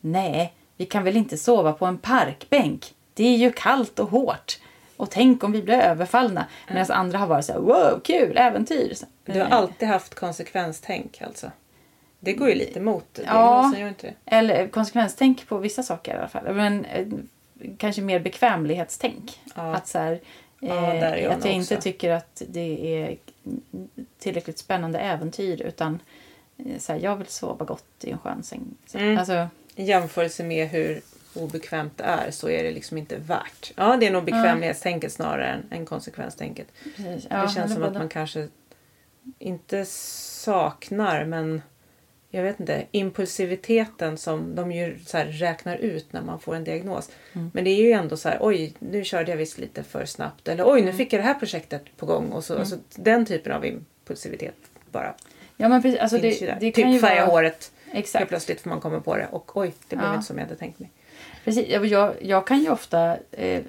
nej, 0.01 0.53
vi 0.79 0.85
kan 0.85 1.03
väl 1.03 1.17
inte 1.17 1.37
sova 1.37 1.73
på 1.73 1.85
en 1.85 1.97
parkbänk, 1.97 2.93
det 3.13 3.23
är 3.23 3.37
ju 3.37 3.51
kallt 3.51 3.99
och 3.99 4.09
hårt. 4.09 4.59
Och 4.97 5.09
tänk 5.11 5.43
om 5.43 5.51
vi 5.51 5.61
blir 5.61 5.75
överfallna. 5.75 6.45
Medan 6.67 6.91
andra 6.91 7.17
har 7.17 7.27
varit 7.27 7.45
så 7.45 7.53
här, 7.53 7.59
wow, 7.59 8.01
kul, 8.03 8.37
äventyr. 8.37 8.93
Du 9.25 9.39
har 9.39 9.47
alltid 9.47 9.87
haft 9.87 10.15
konsekvenstänk 10.15 11.21
alltså? 11.21 11.51
Det 12.19 12.33
går 12.33 12.49
ju 12.49 12.55
lite 12.55 12.79
emot. 12.79 13.05
Det 13.13 13.23
Ja. 13.25 13.73
Eller 14.25 14.67
konsekvenstänk 14.67 15.47
på 15.47 15.57
vissa 15.57 15.83
saker 15.83 16.13
i 16.13 16.17
alla 16.17 16.27
fall. 16.27 16.53
Men 16.55 16.85
eh, 16.85 17.07
kanske 17.77 18.01
mer 18.01 18.19
bekvämlighetstänk. 18.19 19.39
Ja. 19.55 19.75
Att, 19.75 19.87
så 19.87 19.97
här, 19.99 20.19
Ja, 20.59 20.93
eh, 20.93 21.23
jag 21.23 21.33
att 21.33 21.45
jag 21.45 21.53
inte 21.53 21.81
tycker 21.81 22.11
att 22.11 22.41
det 22.47 22.95
är 22.95 23.17
tillräckligt 24.19 24.57
spännande 24.57 24.99
äventyr 24.99 25.61
utan 25.61 26.01
eh, 26.57 26.79
så 26.79 26.93
här, 26.93 26.99
jag 26.99 27.15
vill 27.15 27.27
sova 27.27 27.65
gott 27.65 28.03
i 28.03 28.11
en 28.11 28.17
skön 28.17 28.43
säng. 28.43 28.61
Så, 28.85 28.97
Mm. 28.97 29.17
Alltså, 29.17 29.47
I 29.79 29.83
jämförelse 29.83 30.43
med 30.43 30.67
hur 30.67 31.01
obekvämt 31.33 31.97
det 31.97 32.03
är 32.03 32.31
så 32.31 32.49
är 32.49 32.63
det 32.63 32.71
liksom 32.71 32.97
inte 32.97 33.17
värt. 33.17 33.71
Ja, 33.75 33.97
det 33.99 34.07
är 34.07 34.11
nog 34.11 34.23
bekvämlighetstänket 34.23 35.11
snarare 35.13 35.47
än, 35.47 35.63
än 35.71 35.85
konsekvenstänket. 35.85 36.67
precis. 36.83 37.23
det 37.23 37.27
Ja, 37.29 37.41
känns 37.49 37.57
eller 37.57 37.75
som 37.75 37.83
att 37.83 37.93
man 37.93 38.09
kanske 38.09 38.47
inte 39.39 39.85
saknar 39.85 41.25
men 41.25 41.61
jag 42.31 42.43
vet 42.43 42.59
inte, 42.59 42.85
impulsiviteten 42.91 44.17
som 44.17 44.55
de 44.55 44.71
ju 44.71 44.99
så 45.05 45.17
räknar 45.17 45.75
ut 45.77 46.13
när 46.13 46.21
man 46.21 46.39
får 46.39 46.55
en 46.55 46.63
diagnos. 46.63 47.09
Mm. 47.33 47.51
Men 47.53 47.63
det 47.63 47.69
är 47.69 47.83
ju 47.83 47.91
ändå 47.91 48.17
så 48.17 48.29
här, 48.29 48.37
oj 48.41 48.73
nu 48.79 49.03
körde 49.03 49.31
jag 49.31 49.37
visst 49.37 49.57
lite 49.57 49.83
för 49.83 50.05
snabbt 50.05 50.47
eller 50.47 50.63
oj 50.67 50.79
Mm. 50.79 50.85
nu 50.85 50.93
fick 50.97 51.13
jag 51.13 51.19
det 51.21 51.25
här 51.25 51.33
projektet 51.33 51.83
på 51.97 52.05
gång. 52.05 52.31
Och 52.31 52.43
så, 52.43 52.57
alltså, 52.57 52.75
den 52.95 53.25
typen 53.25 53.51
av 53.51 53.65
impulsivitet 53.65 54.55
bara 54.91 55.15
Ja, 55.57 55.69
men 55.69 55.81
precis. 55.81 55.99
Alltså, 55.99 56.17
det, 56.17 56.57
det 56.59 56.71
kan 56.71 56.91
typ 56.93 57.01
färga 57.01 57.25
vara... 57.25 57.31
håret 57.31 57.71
helt 57.91 58.05
Exakt. 58.05 58.29
plötsligt 58.29 58.61
för 58.61 58.69
man 58.69 58.79
kommer 58.79 58.99
på 58.99 59.15
det 59.17 59.27
och 59.31 59.57
oj 59.57 59.73
det 59.87 59.95
blev 59.95 60.07
Ja. 60.09 60.13
inte 60.13 60.25
som 60.25 60.37
jag 60.37 60.45
hade 60.45 60.55
tänkt 60.55 60.79
mig. 60.79 60.89
Precis. 61.43 61.67
Jag, 61.69 61.85
jag, 61.85 62.13
jag 62.21 62.47
kan 62.47 62.59
ju 62.59 62.69
ofta 62.69 63.17
eh, 63.31 63.61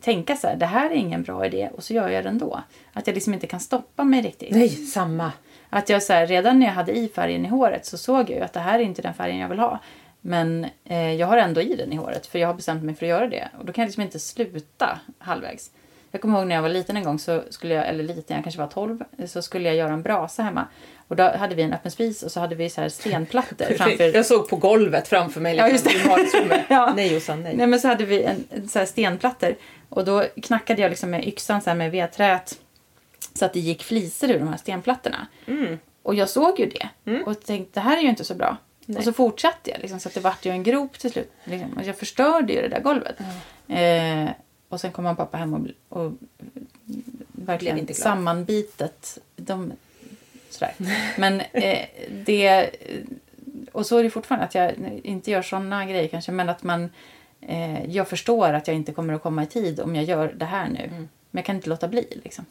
tänka 0.00 0.36
så 0.36 0.46
här, 0.46 0.56
det 0.56 0.66
här 0.66 0.90
är 0.90 0.94
ingen 0.94 1.22
bra 1.22 1.46
idé 1.46 1.70
och 1.76 1.84
så 1.84 1.94
gör 1.94 2.08
jag 2.08 2.24
det 2.24 2.28
ändå. 2.30 2.60
Att 2.92 3.06
jag 3.06 3.14
liksom 3.14 3.34
inte 3.34 3.46
kan 3.46 3.60
stoppa 3.60 4.04
mig 4.04 4.22
riktigt. 4.22 4.50
Nej, 4.50 4.68
samma. 4.68 5.32
Att 5.70 5.88
jag 5.88 6.02
så 6.02 6.12
här, 6.12 6.26
redan 6.26 6.58
när 6.58 6.66
jag 6.66 6.72
hade 6.72 6.92
i 6.92 7.08
färgen 7.08 7.46
i 7.46 7.48
håret 7.48 7.86
så 7.86 7.98
såg 7.98 8.30
jag 8.30 8.38
ju 8.38 8.40
att 8.44 8.52
det 8.52 8.60
här 8.60 8.78
är 8.78 8.82
inte 8.82 9.02
den 9.02 9.14
färgen 9.14 9.38
jag 9.38 9.48
vill 9.48 9.58
ha. 9.58 9.78
Men 10.20 10.66
eh, 10.84 11.12
jag 11.14 11.26
har 11.26 11.36
ändå 11.36 11.60
i 11.60 11.76
den 11.76 11.92
i 11.92 11.96
håret 11.96 12.26
för 12.26 12.38
jag 12.38 12.48
har 12.48 12.54
bestämt 12.54 12.82
mig 12.82 12.94
för 12.94 13.06
att 13.06 13.10
göra 13.10 13.28
det. 13.28 13.48
Och 13.58 13.64
då 13.64 13.72
kan 13.72 13.82
jag 13.82 13.86
liksom 13.86 14.02
inte 14.02 14.18
sluta 14.18 14.98
halvvägs. 15.18 15.70
Jag 16.14 16.20
kommer 16.20 16.38
ihåg 16.38 16.46
när 16.46 16.54
jag 16.54 16.62
var 16.62 16.68
liten 16.68 16.96
en 16.96 17.04
gång, 17.04 17.18
så 17.18 17.42
skulle 17.50 17.74
jag, 17.74 17.88
eller 17.88 18.04
liten, 18.04 18.36
jag 18.36 18.44
kanske 18.44 18.60
var 18.60 18.68
12, 18.68 19.04
så 19.26 19.42
skulle 19.42 19.68
jag 19.68 19.76
göra 19.76 19.92
en 19.92 20.02
brasa 20.02 20.42
hemma. 20.42 20.68
Och 21.08 21.16
då 21.16 21.22
hade 21.22 21.54
vi 21.54 21.62
en 21.62 21.72
öppen 21.72 21.90
spis 21.90 22.22
och 22.22 22.32
så 22.32 22.40
hade 22.40 22.54
vi 22.54 22.70
så 22.70 22.80
här 22.80 22.88
stenplattor 22.88 23.64
framför... 23.76 24.14
Jag 24.14 24.26
såg 24.26 24.48
på 24.48 24.56
golvet 24.56 25.08
framför 25.08 25.40
mig. 25.40 25.56
Ja, 25.56 25.68
just 25.68 25.84
det. 25.84 25.94
i 25.94 26.08
vardagsrummet. 26.08 26.60
Ja. 26.68 26.92
Nej 26.96 27.14
Jossan, 27.14 27.42
nej. 27.42 27.56
Nej 27.56 27.66
men 27.66 27.80
så 27.80 27.88
hade 27.88 28.04
vi 28.04 28.22
en, 28.22 28.68
så 28.68 28.78
här 28.78 28.86
stenplattor 28.86 29.54
och 29.88 30.04
då 30.04 30.24
knackade 30.42 30.82
jag 30.82 30.88
liksom 30.88 31.10
med 31.10 31.28
yxan 31.28 31.62
så 31.62 31.70
här 31.70 31.76
med 31.76 31.90
vedträt 31.90 32.58
så 33.34 33.44
att 33.44 33.52
det 33.52 33.60
gick 33.60 33.82
fliser 33.82 34.28
ur 34.28 34.38
de 34.38 34.48
här 34.48 34.56
stenplattorna. 34.56 35.26
Mm. 35.46 35.78
Och 36.02 36.14
jag 36.14 36.28
såg 36.28 36.60
ju 36.60 36.66
det 36.66 36.88
och 37.26 37.44
tänkte 37.44 37.80
det 37.80 37.84
här 37.84 37.96
är 37.96 38.02
ju 38.02 38.08
inte 38.08 38.24
så 38.24 38.34
bra. 38.34 38.56
Nej. 38.86 38.98
Och 38.98 39.04
så 39.04 39.12
fortsatte 39.12 39.70
jag 39.70 39.80
liksom, 39.80 40.00
så 40.00 40.08
att 40.08 40.14
det 40.14 40.20
vart 40.20 40.44
ju 40.46 40.50
en 40.50 40.62
grop 40.62 40.98
till 40.98 41.12
slut. 41.12 41.32
Liksom. 41.44 41.72
Och 41.72 41.84
jag 41.84 41.96
förstörde 41.96 42.52
ju 42.52 42.62
det 42.62 42.68
där 42.68 42.80
golvet. 42.80 43.16
Eh, 43.68 44.30
och 44.74 44.80
sen 44.80 44.92
kom 44.92 45.04
han 45.04 45.16
pappa 45.16 45.36
hem 45.36 45.54
och, 45.54 45.68
och 45.88 46.12
Blev 47.32 47.46
verkligen 47.46 47.94
sammanbitet. 47.94 49.18
De, 49.36 49.72
sådär. 50.50 50.74
Men 51.18 51.40
eh, 51.40 51.86
det... 52.24 52.70
Och 53.72 53.86
så 53.86 53.98
är 53.98 54.02
det 54.02 54.10
fortfarande 54.10 54.44
att 54.46 54.54
jag 54.54 54.72
inte 55.04 55.30
gör 55.30 55.42
såna 55.42 55.86
grejer 55.86 56.08
kanske. 56.08 56.32
Men 56.32 56.48
att 56.48 56.62
man... 56.62 56.90
Eh, 57.40 57.90
jag 57.90 58.08
förstår 58.08 58.52
att 58.52 58.68
jag 58.68 58.76
inte 58.76 58.92
kommer 58.92 59.14
att 59.14 59.22
komma 59.22 59.42
i 59.42 59.46
tid 59.46 59.80
om 59.80 59.96
jag 59.96 60.04
gör 60.04 60.32
det 60.36 60.44
här 60.44 60.68
nu. 60.68 60.84
Mm. 60.84 61.08
Men 61.30 61.38
jag 61.38 61.44
kan 61.44 61.56
inte 61.56 61.68
låta 61.68 61.88
bli 61.88 62.20
liksom. 62.24 62.44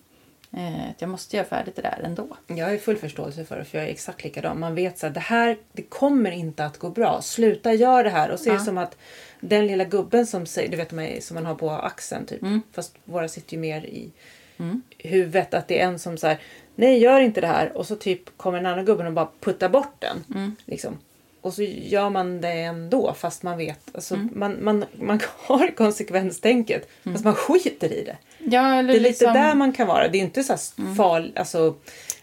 Eh, 0.57 0.89
att 0.89 1.01
jag 1.01 1.09
måste 1.09 1.35
göra 1.37 1.47
färdigt 1.47 1.75
det 1.75 1.81
där 1.81 2.01
ändå. 2.03 2.27
Jag 2.47 2.69
har 2.69 2.77
full 2.77 2.97
förståelse 2.97 3.45
för 3.45 3.57
det 3.57 3.65
för 3.65 3.77
jag 3.77 3.87
är 3.87 3.91
exakt 3.91 4.23
likadan. 4.23 4.59
Man 4.59 4.75
vet 4.75 4.97
så 4.97 5.07
att 5.07 5.13
det 5.13 5.19
här 5.19 5.57
det 5.71 5.81
kommer 5.81 6.31
inte 6.31 6.65
att 6.65 6.77
gå 6.77 6.89
bra. 6.89 7.21
Sluta 7.21 7.73
gör 7.73 8.03
det 8.03 8.09
här. 8.09 8.31
Och 8.31 8.39
så 8.39 8.49
är 8.49 8.53
det 8.53 8.59
Ja. 8.59 8.65
som 8.65 8.77
att 8.77 8.97
den 9.39 9.67
lilla 9.67 9.83
gubben 9.83 10.27
som 10.27 10.45
säger, 10.45 10.69
du 10.69 10.77
vet 10.77 11.23
som 11.23 11.35
man 11.35 11.45
har 11.45 11.55
på 11.55 11.69
axeln 11.71 12.25
typ. 12.25 12.41
Mm. 12.41 12.61
Fast 12.71 12.95
våra 13.05 13.27
sitter 13.27 13.53
ju 13.53 13.59
mer 13.59 13.85
i 13.85 14.11
Mm. 14.57 14.81
huvudet. 14.97 15.53
Att 15.53 15.67
det 15.67 15.79
är 15.81 15.87
en 15.87 15.99
som 15.99 16.17
säger 16.17 16.39
nej 16.75 16.97
gör 16.99 17.19
inte 17.19 17.41
det 17.41 17.47
här. 17.47 17.77
Och 17.77 17.87
så 17.87 17.95
typ 17.95 18.37
kommer 18.37 18.57
en 18.57 18.65
annan 18.65 18.85
gubben 18.85 19.07
och 19.07 19.13
bara 19.13 19.27
puttar 19.39 19.69
bort 19.69 19.95
den. 19.99 20.23
Mm. 20.35 20.55
Liksom. 20.65 20.97
Och 21.45 21.53
så 21.53 21.63
gör 21.63 22.09
man 22.09 22.41
det 22.41 22.51
ändå 22.51 23.13
fast 23.13 23.43
man 23.43 23.57
vet. 23.57 23.79
Alltså, 23.95 24.13
Mm. 24.15 24.29
man, 24.35 24.63
man, 24.63 24.85
man 24.99 25.19
har 25.37 25.75
konsekvenstänket 25.75 26.89
fast 27.13 27.23
man 27.25 27.35
skiter 27.35 27.93
i 27.93 28.03
det. 28.03 28.17
Ja, 28.39 28.61
Det 28.61 28.67
är 28.77 28.83
lite 28.83 28.99
liksom... 28.99 29.33
där 29.33 29.55
man 29.55 29.73
kan 29.73 29.87
vara. 29.87 30.07
Det 30.07 30.17
är 30.17 30.21
inte 30.21 30.43
så 30.43 30.55
fal, 30.97 31.31
alltså, 31.35 31.75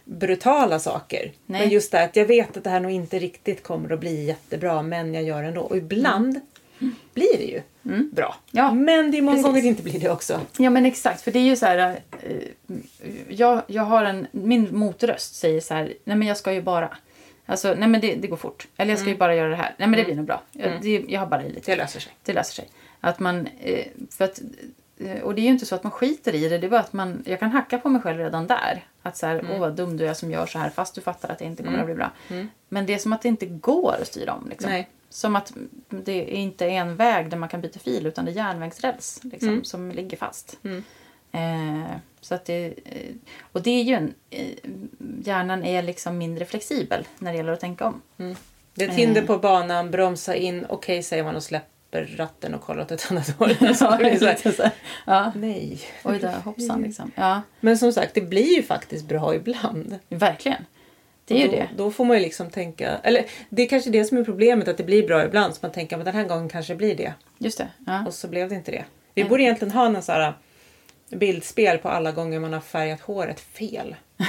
brutala 0.05 0.79
saker. 0.79 1.33
Nej. 1.47 1.61
Men 1.61 1.71
just 1.71 1.93
det 1.93 2.03
att 2.05 2.17
jag 2.17 2.27
vet 2.27 2.57
att 2.57 2.65
det 2.65 2.71
här 2.71 2.81
nog 2.81 2.91
inte 2.91 3.19
riktigt 3.19 3.63
kommer 3.63 3.93
att 3.93 4.01
bli 4.01 4.25
jättebra 4.25 4.83
men 4.83 5.15
jag 5.15 5.23
gör 5.25 5.43
ändå. 5.43 5.61
Och 5.61 5.77
ibland 5.77 6.41
blir 7.15 7.39
det 7.39 7.45
ju 7.45 7.63
bra. 8.13 8.37
Ja, 8.51 8.73
men 8.75 9.11
det 9.11 9.19
är 9.19 9.23
många 9.23 9.35
precis. 9.37 9.47
gånger 9.47 9.63
det 9.63 9.69
inte 9.69 9.83
blir 9.83 10.01
det 10.01 10.11
också. 10.11 10.41
Ja 10.59 10.71
men 10.71 10.87
exakt, 10.87 11.21
för 11.23 11.31
det 11.33 11.39
är 11.39 11.43
ju 11.43 11.57
så 11.57 11.67
här. 11.67 12.01
Eh, 12.23 12.37
jag, 13.29 13.63
jag 13.67 13.83
har 13.83 14.05
en, 14.05 14.27
min 14.33 14.69
motröst 14.79 15.35
säger 15.35 15.61
så 15.61 15.75
här, 15.75 15.93
nej 16.05 16.17
men 16.17 16.29
jag 16.29 16.37
ska 16.37 16.53
ju 16.53 16.63
bara. 16.63 16.97
Alltså, 17.51 17.75
nej 17.75 17.89
men 17.89 18.01
det, 18.01 18.15
det 18.15 18.29
går 18.29 18.37
fort. 18.37 18.69
Eller 18.77 18.91
jag 18.91 18.99
ska 18.99 19.09
ju 19.09 19.17
bara 19.17 19.35
göra 19.35 19.49
det 19.49 19.57
här. 19.57 19.75
Nej 19.77 19.89
men 19.89 19.99
det 19.99 20.05
blir 20.05 20.15
nog 20.15 20.27
bra. 20.27 20.43
Jag, 20.53 20.83
det, 20.83 21.05
jag 21.09 21.21
har 21.21 21.27
bara 21.27 21.45
i 21.45 21.53
lite. 21.53 21.71
Det 21.71 21.77
löser 21.77 22.01
sig. 22.01 22.13
Det 22.23 22.33
löser 22.33 22.55
sig. 22.55 22.69
Att 23.01 23.21
man, 23.21 23.49
eh, 23.61 23.87
för 24.11 24.25
att, 24.25 24.41
eh, 24.99 25.21
och 25.23 25.35
det 25.35 25.41
är 25.41 25.43
ju 25.43 25.49
inte 25.49 25.67
så 25.67 25.75
att 25.75 25.83
man 25.83 25.91
skiter 25.91 26.35
i 26.35 26.49
det. 26.49 26.59
Det 26.59 26.67
är 26.67 26.71
bara 26.71 26.81
att 26.81 26.93
man, 26.93 27.23
jag 27.27 27.41
kan 27.41 27.51
hacka 27.51 27.79
på 27.79 27.89
mig 27.89 28.03
själv 28.03 28.19
redan 28.19 28.47
där. 28.47 28.85
Att 29.03 29.17
så 29.17 29.27
här, 29.27 29.47
åh 29.53 29.59
vad 29.59 29.77
dum 29.77 29.97
du 29.97 30.07
är 30.07 30.15
som 30.15 30.31
gör 30.31 30.47
så 30.47 30.59
här 30.59 30.71
fast 30.71 30.95
du 30.95 31.01
fattar 31.01 31.29
att 31.29 31.39
det 31.39 31.45
inte 31.45 31.63
kommer 31.63 31.79
att 31.79 31.87
bli 31.87 31.95
bra. 31.95 32.11
Men 32.69 32.87
det 32.87 32.95
är 32.95 32.99
som 32.99 33.13
att 33.13 33.23
det 33.23 33.29
inte 33.29 33.47
går 33.47 33.95
att 34.01 34.07
styra 34.07 34.33
om. 34.35 34.49
Liksom. 34.49 34.71
Nej. 34.71 34.89
Som 35.09 35.37
att 35.37 35.53
det 35.89 36.13
är 36.13 36.37
inte 36.37 36.65
är 36.65 36.71
en 36.71 36.97
väg 36.97 37.31
där 37.31 37.37
man 37.37 37.49
kan 37.49 37.61
byta 37.61 37.79
fil 37.79 38.07
utan 38.07 38.25
det 38.25 38.31
är 38.31 38.35
järnvägsräls 38.35 39.21
liksom, 39.23 39.65
som 39.65 39.91
ligger 39.91 40.17
fast. 40.17 40.59
Eh, 41.33 41.97
så 42.21 42.35
att 42.35 42.45
det, 42.45 42.75
eh, 42.85 43.15
och 43.53 43.63
det 43.63 43.71
är 43.71 43.83
ju 43.83 43.95
en, 43.95 44.15
eh, 44.31 44.57
hjärnan 45.25 45.65
är 45.65 45.83
liksom 45.83 46.19
mindre 46.19 46.45
flexibel 46.45 47.07
när 47.19 47.31
det 47.33 47.37
gäller 47.37 47.53
att 47.53 47.61
tänka 47.61 47.87
om. 47.87 48.03
Det 48.75 48.85
är 48.85 48.89
ett 48.89 48.95
hinder 48.95 49.23
på 49.23 49.39
banan, 49.39 49.91
bromsa 49.91 50.35
in, 50.35 50.67
okej 50.69 51.03
säger 51.03 51.25
man 51.25 51.37
och 51.37 51.43
släpper 51.43 52.15
ratten 52.17 52.55
och 52.55 52.61
kollar 52.61 52.83
åt 52.83 52.91
ett 52.91 53.07
annat 53.11 53.29
håll. 53.39 53.57
Det 53.61 53.67
här. 53.67 54.71
ja. 55.07 55.33
Nej. 55.37 55.81
Oj 56.05 56.19
då, 56.19 56.29
hoppsan 56.29 56.83
liksom. 56.83 57.11
Ja, 57.15 57.43
Men 57.61 57.79
som 57.79 57.93
sagt, 57.93 58.15
det 58.15 58.21
blir 58.21 58.57
ju 58.57 58.63
faktiskt 58.63 59.05
bra 59.05 59.35
ibland. 59.35 59.99
verkligen. 60.09 60.67
Det 61.25 61.35
är 61.35 61.39
ju 61.39 61.45
Och 61.45 61.51
då, 61.53 61.57
det. 61.57 61.69
Då 61.77 61.91
får 61.91 62.05
man 62.05 62.17
ju 62.17 62.23
liksom 62.23 62.51
tänka, 62.51 62.99
eller 63.03 63.25
det 63.49 63.63
är 63.63 63.69
kanske 63.69 63.91
det 63.91 64.05
som 64.05 64.19
är 64.19 64.25
problemet 64.25 64.69
att 64.69 64.77
det 64.77 64.85
blir 64.85 65.07
bra 65.07 65.25
ibland. 65.25 65.55
Så 65.55 65.59
man 65.63 65.73
tänker 65.73 65.99
att 65.99 66.05
den 66.05 66.15
här 66.15 66.25
gången 66.25 66.49
kanske 66.49 66.73
det 66.73 66.77
blir 66.77 66.95
det. 66.97 67.13
Just 67.39 67.59
det. 67.59 67.69
Ja. 67.87 68.07
Och 68.07 68.15
så 68.15 68.29
blev 68.29 68.49
det 68.49 68.55
inte 68.55 68.71
det. 68.71 68.85
Vi 69.15 69.25
borde 69.25 69.43
egentligen 69.43 69.73
ha 69.73 69.87
en 69.87 70.03
sån 70.03 70.15
här 70.15 70.33
bildspel 71.11 71.79
på 71.79 71.89
alla 71.89 72.13
gånger 72.13 72.41
man 72.41 72.53
har 72.53 72.61
färgat 72.61 73.01
håret 73.01 73.41
fel. 73.41 73.97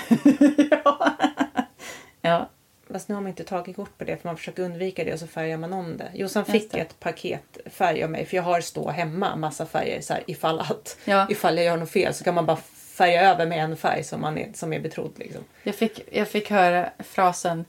ja. 2.21 2.50
Fast 2.91 3.09
nu 3.09 3.15
har 3.15 3.21
man 3.21 3.29
inte 3.29 3.43
tagit 3.43 3.75
kort 3.75 3.97
på 3.97 4.03
det 4.03 4.17
för 4.17 4.29
man 4.29 4.38
försöker 4.38 4.63
undvika 4.63 5.03
det 5.03 5.13
och 5.13 5.19
så 5.19 5.27
färgar 5.27 5.57
man 5.57 5.73
om 5.73 5.97
det. 5.97 6.11
Jossan 6.13 6.45
fick 6.45 6.71
det. 6.71 6.77
ett 6.77 7.00
paket 7.00 7.57
färg 7.65 8.03
av 8.03 8.09
mig 8.09 8.25
för 8.25 8.38
jag 8.38 8.43
har 8.43 8.61
stå 8.61 8.89
hemma 8.89 9.35
massa 9.35 9.65
färger 9.65 10.01
så 10.01 10.13
här, 10.13 10.23
ifall 10.27 10.59
att. 10.59 10.97
Ja. 11.05 11.27
Ifall 11.29 11.57
jag 11.57 11.65
gör 11.65 11.77
något 11.77 11.91
fel 11.91 12.13
så 12.13 12.23
kan 12.23 12.35
man 12.35 12.45
bara 12.45 12.57
färga 12.75 13.31
över 13.31 13.45
med 13.45 13.63
en 13.63 13.77
färg 13.77 14.03
som, 14.03 14.21
man 14.21 14.38
är, 14.38 14.51
som 14.53 14.73
är 14.73 14.79
betrodd. 14.79 15.11
Liksom. 15.15 15.43
Jag, 15.63 15.75
fick, 15.75 16.01
jag 16.11 16.27
fick 16.27 16.50
höra 16.50 16.89
frasen 17.00 17.65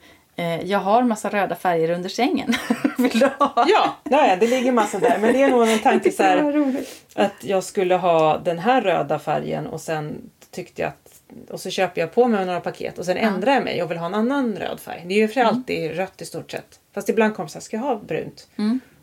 Jag 0.65 0.79
har 0.79 1.03
massa 1.03 1.29
röda 1.29 1.55
färger 1.55 1.91
under 1.91 2.09
sängen. 2.09 2.55
Vill 2.99 3.19
du 3.19 3.27
ha? 3.39 3.67
Ja, 3.69 3.97
ja, 4.11 4.37
det 4.41 4.47
ligger 4.47 4.73
massa 4.73 4.99
där. 4.99 5.19
Men 5.19 5.33
det 5.33 5.43
är 5.43 5.51
nog 5.51 5.69
en 5.69 5.79
tanke 5.79 6.12
så 6.12 6.23
här, 6.23 6.75
att 7.15 7.45
jag 7.45 7.65
skulle 7.65 7.95
ha 7.95 8.39
den 8.39 8.59
här 8.59 8.83
röda 8.83 9.19
färgen 9.19 9.67
och 9.67 9.81
sen 9.81 10.31
tyckte 10.51 10.83
jag 10.83 10.89
att 10.89 11.23
och 11.51 11.61
så 11.61 11.71
köper 11.71 12.01
jag 12.01 12.15
på 12.15 12.29
mig 12.29 12.47
några 12.47 12.61
paket 12.61 12.99
och 12.99 13.05
sen 13.05 13.17
ändrar 13.17 13.53
jag 13.53 13.65
mig 13.65 13.83
och 13.83 13.91
vill 13.91 13.99
ha 13.99 14.07
en 14.07 14.15
annan 14.15 14.57
röd 14.57 14.81
färg. 14.81 15.05
Det 15.07 15.15
är 15.15 15.19
ju 15.19 15.29
för 15.29 15.41
alltid 15.41 15.97
rött 15.97 16.23
i 16.23 16.25
stort 16.25 16.51
sett. 16.51 16.81
Fast 16.95 17.09
ibland 17.09 17.35
kommer 17.37 17.47
det 17.47 17.53
så 17.53 17.59
här, 17.59 17.62
ska 17.62 17.77
jag 17.77 17.85
ha 17.85 17.97
brunt? 17.97 18.49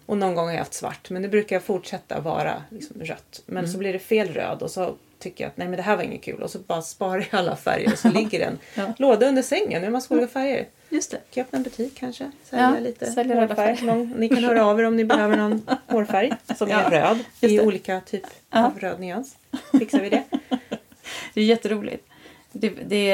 Och 0.09 0.17
någon 0.17 0.35
gång 0.35 0.45
har 0.45 0.51
jag 0.51 0.59
haft 0.59 0.73
svart. 0.73 1.09
Men 1.09 1.21
det 1.21 1.27
brukar 1.27 1.55
jag 1.55 1.63
fortsätta 1.63 2.19
vara 2.19 2.63
liksom, 2.69 3.01
rött. 3.01 3.41
Men 3.45 3.69
så 3.69 3.77
blir 3.77 3.93
det 3.93 3.99
fel 3.99 4.27
röd 4.33 4.61
och 4.61 4.71
så 4.71 4.95
tycker 5.19 5.43
jag 5.43 5.49
att 5.51 5.57
nej 5.57 5.67
men 5.67 5.77
det 5.77 5.83
här 5.83 5.95
var 5.95 6.03
inget 6.03 6.21
kul. 6.23 6.43
Och 6.43 6.49
så 6.49 6.59
bara 6.59 6.81
sparar 6.81 7.27
jag 7.31 7.39
alla 7.39 7.55
färger 7.55 7.91
och 7.93 7.97
så 7.99 8.09
ligger 8.13 8.39
en 8.39 8.57
Ja. 8.75 8.93
låda 8.97 9.27
under 9.27 9.41
sängen 9.41 9.81
med 9.81 9.91
massa 9.91 10.13
olika 10.13 10.27
färger. 10.27 10.67
Just 10.89 11.11
det. 11.11 11.17
Kan 11.17 11.23
jag 11.33 11.43
öppna 11.45 11.57
en 11.57 11.63
butik 11.63 11.95
kanske? 11.99 12.31
Sälja 12.43 12.73
Ja, 12.75 12.79
lite 12.79 13.11
sälja 13.11 13.35
hårfärg. 13.35 13.79
Någon, 13.85 14.09
ni 14.17 14.29
kan 14.29 14.43
höra 14.43 14.65
av 14.65 14.79
er 14.79 14.83
om 14.83 14.95
ni 14.95 15.05
behöver 15.05 15.37
någon 15.37 15.61
hårfärg 15.87 16.33
som 16.57 16.69
Ja, 16.69 16.79
är 16.81 16.89
röd 16.89 17.19
i 17.41 17.59
olika 17.59 18.01
typ 18.01 18.23
av 18.49 18.79
röd 18.79 18.99
nyans. 18.99 19.35
Fixar 19.79 19.99
vi 19.99 20.09
det? 20.09 20.23
Det 21.33 21.41
är 21.41 21.45
jätteroligt. 21.45 22.07
Det, 22.51 22.69
det, 22.69 23.05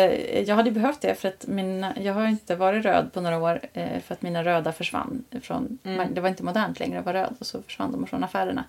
jag 0.47 0.55
hade 0.55 0.71
behövt 0.71 1.01
det 1.01 1.15
för 1.15 1.27
att 1.27 1.47
mina, 1.47 1.93
jag 2.01 2.13
har 2.13 2.27
inte 2.27 2.55
varit 2.55 2.85
röd 2.85 3.13
på 3.13 3.21
några 3.21 3.37
år 3.37 3.61
eh, 3.73 3.99
för 4.07 4.13
att 4.13 4.21
mina 4.21 4.43
röda 4.43 4.71
försvann. 4.73 5.23
Från, 5.41 5.77
Mm. 5.83 6.13
Det 6.13 6.21
var 6.21 6.29
inte 6.29 6.43
modernt 6.43 6.79
längre 6.79 6.99
att 6.99 7.05
vara 7.05 7.21
röd 7.23 7.35
och 7.39 7.45
så 7.45 7.61
försvann 7.61 7.91
de 7.91 8.07
från 8.07 8.23
affärerna. 8.23 8.63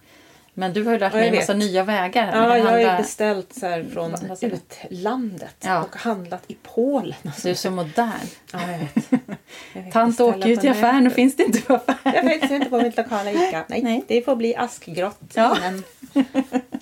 Men 0.58 0.72
du 0.72 0.84
har 0.84 0.92
ju 0.92 0.98
lärt 0.98 1.12
mig 1.12 1.28
en 1.28 1.34
massa 1.34 1.54
nya 1.54 1.84
vägar. 1.84 2.30
Ja, 2.36 2.58
jag 2.58 2.64
har 2.64 2.78
ju 2.78 2.84
beställt 2.86 3.52
så 3.54 3.66
här 3.66 3.84
från 3.92 4.14
utlandet 4.40 5.56
Ja. 5.64 5.82
och 5.82 5.96
handlat 5.96 6.42
i 6.46 6.56
Polen. 6.62 7.14
Du 7.42 7.50
är 7.50 7.54
så 7.54 7.70
modern. 7.70 8.10
Ja, 8.52 8.58
jag 8.70 8.78
vet. 8.78 9.10
Jag 9.74 9.82
vet. 9.82 9.92
Tant 9.92 10.20
åker 10.20 10.48
ju 10.48 10.56
till 10.56 10.70
affären 10.70 11.06
och 11.06 11.12
finns 11.12 11.36
det 11.36 11.42
inte 11.42 11.60
på 11.60 11.74
affären. 11.74 12.14
Jag 12.14 12.22
vet 12.24 12.50
inte 12.50 12.70
på 12.70 12.80
mitt 12.82 12.96
lokala 12.96 13.30
Ica. 13.30 13.64
Nej, 13.68 13.82
Nej. 13.82 14.04
det 14.08 14.22
får 14.24 14.36
bli 14.36 14.56
askgrått. 14.56 15.20
Ja. 15.34 15.56
Men, 15.60 15.82
Precis. 16.12 16.62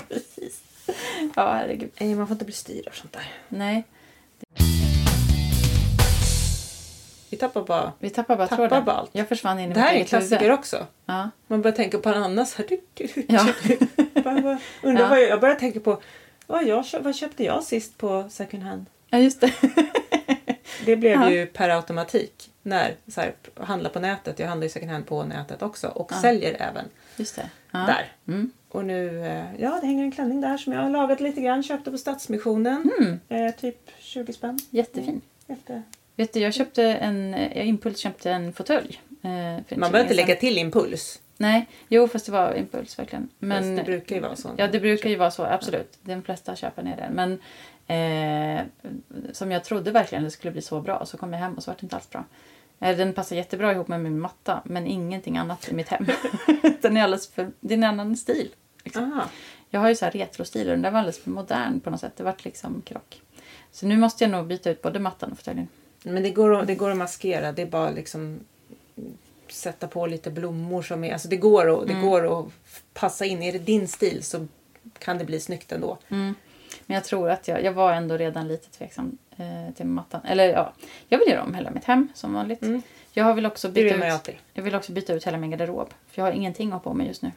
Ja, 1.36 1.52
herregud. 1.52 1.90
man 2.16 2.26
får 2.26 2.34
inte 2.34 2.44
bli 2.44 2.54
styrd 2.54 2.86
av 2.88 2.92
sånt 2.92 3.12
där. 3.12 3.32
Nej, 3.48 3.84
Vi 7.30 7.36
tappar 7.38 7.62
bara... 7.64 7.92
vi 7.98 8.10
tappar 8.10 8.36
bara 8.36 8.48
Tappar 8.48 8.68
tråden. 8.68 8.84
bara 8.84 8.96
allt. 8.96 9.10
Jag 9.12 9.28
försvann 9.28 9.58
in 9.58 9.70
i 9.70 9.74
Det 9.74 9.80
här 9.80 9.94
är 9.94 9.98
en 9.98 10.04
klassiker 10.04 10.38
huvud. 10.40 10.58
också. 10.58 10.86
Ja. 11.06 11.30
Man 11.46 11.62
börjar 11.62 11.76
tänka 11.76 11.98
på 11.98 12.08
en 12.08 12.22
annan 12.22 12.46
så 12.46 12.62
här. 12.62 12.78
Ja. 13.28 13.46
Bara, 14.24 14.58
undrar 14.82 15.02
Ja. 15.02 15.08
vad 15.08 15.18
jag, 15.22 15.28
jag 15.28 15.40
börjar 15.40 15.54
tänka 15.54 15.80
på 15.80 16.02
vad, 16.46 16.64
jag, 16.66 16.84
vad 17.00 17.14
köpte 17.16 17.44
jag 17.44 17.64
sist 17.64 17.98
på 17.98 18.24
second 18.30 18.62
hand? 18.62 18.86
ja, 19.10 19.18
just 19.18 19.40
det. 19.40 19.52
Det 20.86 20.96
blev 20.96 21.12
Ja. 21.20 21.30
ju 21.30 21.46
per 21.46 21.68
automatik 21.68 22.50
när 22.62 22.94
så 23.08 23.20
här, 23.20 23.34
handla 23.60 23.88
på 23.88 24.00
nätet. 24.00 24.38
Jag 24.38 24.48
handlar 24.48 24.64
ju 24.64 24.68
second 24.70 24.90
hand 24.92 25.06
på 25.06 25.24
nätet 25.24 25.62
också 25.62 25.88
och 25.88 26.08
Ja. 26.12 26.20
säljer 26.20 26.56
även 26.60 26.84
Just 27.16 27.36
det. 27.36 27.50
Ja. 27.70 27.78
där. 27.78 28.12
Mm. 28.28 28.50
Och 28.68 28.84
nu, 28.84 29.20
eh, 29.26 29.44
ja 29.62 29.78
det 29.80 29.86
hänger 29.86 30.04
en 30.04 30.12
klänning 30.12 30.40
där 30.40 30.56
som 30.56 30.72
jag 30.72 30.80
har 30.80 30.90
lagat 30.90 31.20
lite 31.20 31.40
grann. 31.40 31.62
Köpte 31.62 31.90
på 31.90 31.98
Stadsmissionen. 31.98 32.90
Mm. 33.00 33.20
Eh, 33.28 33.54
typ 33.54 33.90
20 33.98 34.32
spänn. 34.32 34.58
Jättefin. 34.70 35.20
Efter. 35.48 35.82
Vet 36.16 36.32
du, 36.32 36.40
jag 36.40 36.54
köpte 36.54 36.82
en, 36.84 37.32
jag 37.32 37.66
impuls 37.66 37.98
köpte 37.98 38.30
en 38.30 38.52
fåtölj. 38.52 39.00
eh, 39.22 39.30
Man 39.30 39.62
behöver 39.90 40.00
inte 40.00 40.14
lägga 40.14 40.34
till 40.36 40.58
impuls. 40.58 41.20
Nej, 41.36 41.66
jo 41.88 42.08
fast 42.08 42.26
det 42.26 42.32
var 42.32 42.54
impuls 42.54 42.98
verkligen. 42.98 43.28
Men, 43.38 43.62
Fast 43.62 43.76
det 43.76 43.82
brukar 43.92 44.16
ju 44.16 44.22
vara 44.22 44.36
så. 44.36 44.50
Ja, 44.56 44.66
det 44.66 44.80
brukar 44.80 45.10
ju 45.10 45.16
vara 45.16 45.30
så, 45.30 45.44
absolut. 45.44 45.98
De 46.02 46.22
flesta 46.22 46.56
köper 46.56 46.82
ner 46.82 46.96
den. 46.96 47.12
Men 47.12 47.38
eh, 47.86 48.64
som 49.32 49.50
jag 49.50 49.64
trodde 49.64 49.90
verkligen 49.90 50.24
det 50.24 50.30
skulle 50.30 50.50
bli 50.52 50.62
så 50.62 50.80
bra 50.80 51.06
så 51.06 51.16
kom 51.16 51.32
jag 51.32 51.40
hem 51.40 51.54
och 51.54 51.62
så 51.62 51.70
var 51.70 51.76
det 51.80 51.84
inte 51.84 51.96
alls 51.96 52.10
bra. 52.10 52.24
Eh, 52.80 52.96
Den 52.96 53.12
passar 53.12 53.36
jättebra 53.36 53.72
ihop 53.72 53.88
med 53.88 54.00
min 54.00 54.20
matta 54.20 54.62
men 54.64 54.86
ingenting 54.86 55.36
annat 55.38 55.68
i 55.68 55.74
mitt 55.74 55.88
hem. 55.88 56.06
den 56.80 56.96
är 56.96 57.02
alldeles 57.02 57.28
för, 57.28 57.50
det 57.60 57.74
är 57.74 57.78
en 57.78 57.84
annan 57.84 58.16
stil. 58.16 58.54
Liksom. 58.84 59.20
Jag 59.70 59.80
har 59.80 59.88
ju 59.88 59.96
så 59.96 60.04
här 60.04 60.12
retrostil 60.12 60.66
och 60.68 60.72
den 60.72 60.82
där 60.82 60.90
var 60.90 60.98
alldeles 60.98 61.18
för 61.18 61.30
modern 61.30 61.80
på 61.80 61.90
något 61.90 62.00
sätt. 62.00 62.16
Det 62.16 62.22
vart 62.22 62.44
liksom 62.44 62.82
krock. 62.82 63.20
Så 63.72 63.86
nu 63.86 63.96
måste 63.96 64.24
jag 64.24 64.30
nog 64.30 64.46
byta 64.46 64.70
ut 64.70 64.82
både 64.82 64.98
mattan 64.98 65.32
och 65.32 65.38
fåtöljen. 65.38 65.68
Men 66.02 66.22
det 66.22 66.30
går, 66.30 66.54
att, 66.56 66.66
det 66.66 66.74
går 66.74 66.90
att 66.90 66.96
maskera. 66.96 67.52
Det 67.52 67.62
är 67.62 67.66
bara 67.66 67.90
liksom 67.90 68.40
sätta 69.48 69.88
på 69.88 70.06
lite 70.06 70.30
blommor 70.30 70.82
som 70.82 71.04
är... 71.04 71.12
Alltså 71.12 71.28
det 71.28 71.36
går 71.36 71.82
att, 71.82 71.88
det 71.88 71.94
går 71.94 72.38
att 72.40 72.52
passa 72.92 73.24
in. 73.24 73.42
Är 73.42 73.52
det 73.52 73.58
din 73.58 73.88
stil 73.88 74.22
så 74.22 74.46
kan 74.98 75.18
det 75.18 75.24
bli 75.24 75.40
snyggt 75.40 75.72
ändå. 75.72 75.98
Men 76.86 76.94
jag 76.94 77.04
tror 77.04 77.30
att 77.30 77.48
jag, 77.48 77.64
jag 77.64 77.72
var 77.72 77.92
ändå 77.92 78.16
redan 78.16 78.48
lite 78.48 78.70
tveksam 78.70 79.18
eh, 79.36 79.74
till 79.74 79.86
mattan. 79.86 80.20
Eller 80.24 80.48
ja, 80.48 80.72
jag 81.08 81.18
vill 81.18 81.28
göra 81.28 81.42
om 81.42 81.54
hela 81.54 81.70
mitt 81.70 81.84
hem 81.84 82.08
som 82.14 82.34
vanligt. 82.34 82.62
Mm. 82.62 82.82
Jag 83.12 83.34
vill 83.34 83.46
också 83.46 83.68
byta 83.68 83.96
vill 83.96 84.14
ut, 84.14 84.36
jag 84.52 84.62
vill 84.62 84.74
också 84.74 84.92
byta 84.92 85.12
ut 85.12 85.26
hela 85.26 85.38
min 85.38 85.50
garderob. 85.50 85.88
För 86.10 86.22
jag 86.22 86.26
har 86.26 86.32
ingenting 86.32 86.68
att 86.68 86.72
ha 86.72 86.80
på 86.80 86.94
mig 86.94 87.06
just 87.06 87.22
nu. 87.22 87.30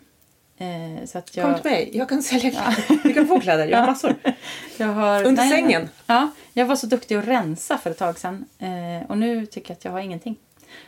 Eh, 0.57 1.05
så 1.05 1.17
att 1.17 1.37
jag, 1.37 1.45
Kom 1.45 1.61
till 1.61 1.71
mig. 1.71 1.89
Jag 1.93 2.09
kan 2.09 2.23
sälja 2.23 2.51
kläder. 2.51 3.03
Du 3.03 3.13
kan 3.13 3.27
få 3.27 3.39
kläder. 3.39 3.67
Jag 3.67 3.77
har 3.77 3.87
massor. 3.87 4.15
jag 4.77 4.87
har, 4.87 5.23
Under 5.23 5.43
nej, 5.43 5.49
sängen? 5.49 5.89
Ja, 6.05 6.31
jag 6.53 6.65
var 6.65 6.75
så 6.75 6.87
duktig 6.87 7.15
att 7.15 7.27
rensa 7.27 7.77
för 7.77 7.91
ett 7.91 7.97
tag 7.97 8.19
sedan. 8.19 8.45
Eh, 8.59 9.09
och 9.09 9.17
nu 9.17 9.45
tycker 9.45 9.71
jag 9.71 9.75
att 9.75 9.85
jag 9.85 9.91
har 9.91 9.99
ingenting. 9.99 10.35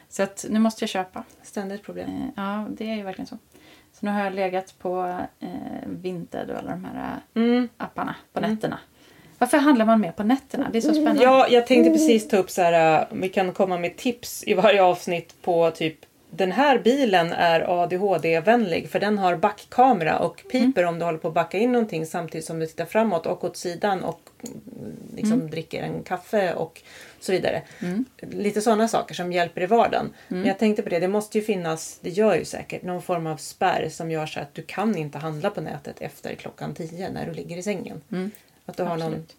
Så 0.09 0.23
att 0.23 0.45
nu 0.49 0.59
måste 0.59 0.83
jag 0.83 0.89
köpa. 0.89 1.23
Ständigt 1.43 1.83
problem. 1.83 2.09
Eh, 2.09 2.43
ja, 2.43 2.67
det 2.69 2.89
är 2.91 2.95
ju 2.95 3.03
verkligen 3.03 3.27
så. 3.27 3.37
Så 3.99 4.05
nu 4.05 4.11
har 4.11 4.23
jag 4.23 4.33
legat 4.33 4.73
på 4.79 5.19
eh, 5.39 5.47
Vinted 5.87 6.49
och 6.49 6.57
alla 6.57 6.71
de 6.71 6.85
här 6.85 7.17
eh, 7.35 7.41
Mm. 7.43 7.69
apparna 7.77 8.15
på 8.33 8.39
nätterna. 8.39 8.79
Varför 9.37 9.57
handlar 9.57 9.85
man 9.85 10.01
mer 10.01 10.11
på 10.11 10.23
nätterna? 10.23 10.69
Det 10.71 10.77
är 10.77 10.81
så 10.81 10.93
spännande. 10.93 11.23
Ja, 11.23 11.47
jag 11.49 11.67
tänkte 11.67 11.91
precis 11.91 12.27
ta 12.27 12.37
upp 12.37 12.49
så 12.51 12.61
här. 12.61 12.99
äh, 13.01 13.07
Vi 13.11 13.29
kan 13.29 13.53
komma 13.53 13.77
med 13.77 13.97
tips 13.97 14.43
i 14.47 14.53
varje 14.53 14.83
avsnitt 14.83 15.35
på 15.41 15.71
typ 15.71 15.95
den 16.31 16.51
här 16.51 16.79
bilen 16.79 17.31
är 17.33 17.83
ADHD-vänlig 17.83 18.89
för 18.89 18.99
den 18.99 19.17
har 19.17 19.35
backkamera 19.35 20.19
och 20.19 20.43
piper 20.51 20.83
om 20.85 20.99
du 20.99 21.05
håller 21.05 21.17
på 21.17 21.27
att 21.27 21.33
backa 21.33 21.57
in 21.57 21.71
någonting 21.71 22.05
samtidigt 22.05 22.45
som 22.45 22.59
du 22.59 22.65
tittar 22.65 22.85
framåt 22.85 23.25
och 23.25 23.43
åt 23.43 23.57
sidan 23.57 24.03
och 24.03 24.29
mm, 24.43 24.95
liksom 25.15 25.49
dricker 25.49 25.83
en 25.83 26.03
kaffe 26.03 26.53
och 26.53 26.81
så 27.23 27.31
vidare. 27.31 27.61
Lite 28.21 28.61
sådana 28.61 28.87
saker 28.87 29.15
som 29.15 29.31
hjälper 29.31 29.61
i 29.61 29.65
vardagen. 29.65 30.13
Men 30.27 30.45
jag 30.45 30.59
tänkte 30.59 30.81
på 30.83 30.89
det, 30.89 30.99
det 30.99 31.07
måste 31.07 31.37
ju 31.37 31.43
finnas, 31.43 31.99
det 32.01 32.09
gör 32.09 32.35
ju 32.35 32.45
säkert, 32.45 32.83
någon 32.83 33.01
form 33.01 33.27
av 33.27 33.37
spärr 33.37 33.89
som 33.89 34.11
gör 34.11 34.25
så 34.25 34.39
att 34.39 34.53
du 34.53 34.61
kan 34.61 34.97
inte 34.97 35.17
handla 35.17 35.49
på 35.49 35.61
nätet 35.61 36.01
efter 36.01 36.35
klockan 36.35 36.73
10 36.73 37.09
när 37.09 37.25
du 37.25 37.33
ligger 37.33 37.57
i 37.57 37.63
sängen. 37.63 38.01
Att 38.65 38.77
du 38.77 38.83
har 38.83 38.97
någon, 38.97 39.01
Absolut. 39.07 39.35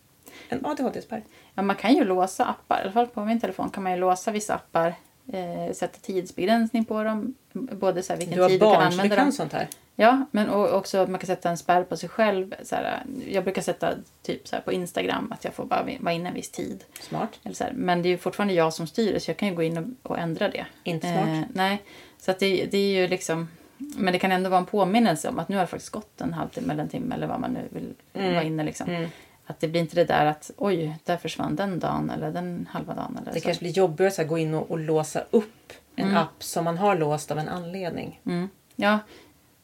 en 0.49 0.67
ADHD-spärr. 0.67 1.23
Ja, 1.55 1.63
man 1.63 1.77
kan 1.77 1.95
ju 1.95 2.05
låsa 2.05 2.45
appar. 2.45 2.79
I 2.79 2.83
alla 2.83 2.93
fall 2.93 3.07
på 3.07 3.25
min 3.25 3.41
telefon 3.41 3.71
kan 3.71 3.83
man 3.83 3.93
ju 3.93 3.99
låsa 3.99 4.31
vissa 4.31 4.55
appar. 4.55 4.95
Eh, 5.33 5.73
sätta 5.73 5.99
tidsbegränsning 6.03 6.85
på 6.85 7.03
dem. 7.03 7.35
Både 7.53 8.03
så 8.03 8.13
här, 8.13 8.19
vilken 8.19 8.37
Du 8.37 8.43
har 8.43 8.49
tid 8.49 8.61
du 8.61 8.65
kan 8.65 8.73
barn 8.73 8.81
som 8.93 9.01
använda 9.01 9.17
kan 9.17 9.25
dem. 9.27 9.33
sånt 9.33 9.53
här. 9.53 9.69
Ja, 10.01 10.27
men 10.31 10.49
och 10.49 10.75
också 10.75 10.99
att 10.99 11.11
man 11.11 11.21
kan 11.21 11.27
sätta 11.27 11.51
en 11.51 11.57
spärr 11.57 11.85
på 11.85 11.97
sig 11.97 12.09
själv. 12.09 12.55
Så 12.63 12.75
här, 12.75 13.03
jag 13.29 13.45
brukar 13.45 13.63
sätta 13.63 13.95
typ 14.23 14.49
så 14.49 14.57
här 14.57 14.63
på 14.63 14.73
Instagram 14.73 15.33
att 15.33 15.45
jag 15.45 15.55
får 15.55 15.65
bara 15.65 15.89
vara 16.01 16.13
inne 16.15 16.29
en 16.29 16.35
viss 16.35 16.51
tid. 16.51 16.85
Smart. 17.01 17.41
Eller 17.43 17.55
så 17.55 17.65
här. 17.65 17.73
Men 17.73 18.03
det 18.03 18.09
är 18.09 18.11
ju 18.11 18.19
fortfarande 18.19 18.55
jag 18.55 18.75
som 18.75 18.87
styr 18.87 19.13
det 19.13 19.21
så 19.21 19.31
jag 19.31 19.37
kan 19.37 19.49
ju 19.49 19.55
gå 19.55 19.63
in 19.63 19.79
och, 19.79 20.11
och 20.11 20.19
ändra 20.19 20.49
det. 20.49 20.67
Inte 20.85 21.07
smart. 21.13 21.29
Eh, 21.29 21.41
nej, 21.55 21.83
så 22.19 22.31
att 22.31 22.39
det, 22.39 22.65
det 22.71 22.79
är 22.79 23.01
ju 23.01 23.09
liksom... 23.09 23.49
Men 23.79 24.13
det 24.13 24.19
kan 24.19 24.33
ändå 24.33 24.51
vara 24.51 24.61
en 24.61 24.67
påminnelse 24.67 25.29
om 25.29 25.39
att 25.39 25.49
nu 25.49 25.57
har 25.57 25.63
det 25.63 25.67
faktiskt 25.67 25.93
gått 25.93 26.21
en 26.21 26.33
halvtimme 26.33 26.73
eller 26.73 26.83
en 26.83 26.89
timme 26.89 27.15
eller 27.15 27.27
vad 27.27 27.41
man 27.41 27.53
nu 27.53 27.69
vill 27.71 27.95
vara 28.13 28.43
inne. 28.43 28.65
Liksom. 28.65 28.89
Mm. 28.91 29.11
Att 29.47 29.61
det 29.61 29.69
blir 29.69 29.81
inte 29.81 29.97
det 29.97 30.05
där 30.05 30.27
att 30.27 30.51
oj, 30.57 30.97
där 31.05 31.17
försvann 31.17 31.57
den 31.57 31.79
dagen 31.79 32.11
eller 32.11 32.31
den 32.31 32.69
halva 32.71 32.95
dagen. 32.95 33.19
Eller 33.23 33.33
Det 33.33 33.41
så. 33.41 33.45
kanske 33.45 33.65
blir 33.65 33.73
jobbigare 33.73 34.23
att 34.23 34.29
gå 34.29 34.39
in 34.39 34.55
och, 34.55 34.71
och 34.71 34.79
låsa 34.79 35.23
upp 35.31 35.73
en 35.97 36.17
app 36.17 36.43
som 36.43 36.65
man 36.65 36.79
har 36.79 36.97
låst 36.97 37.31
av 37.31 37.39
en 37.39 37.49
anledning. 37.49 38.21
Mm. 38.27 38.49
Ja, 38.77 38.99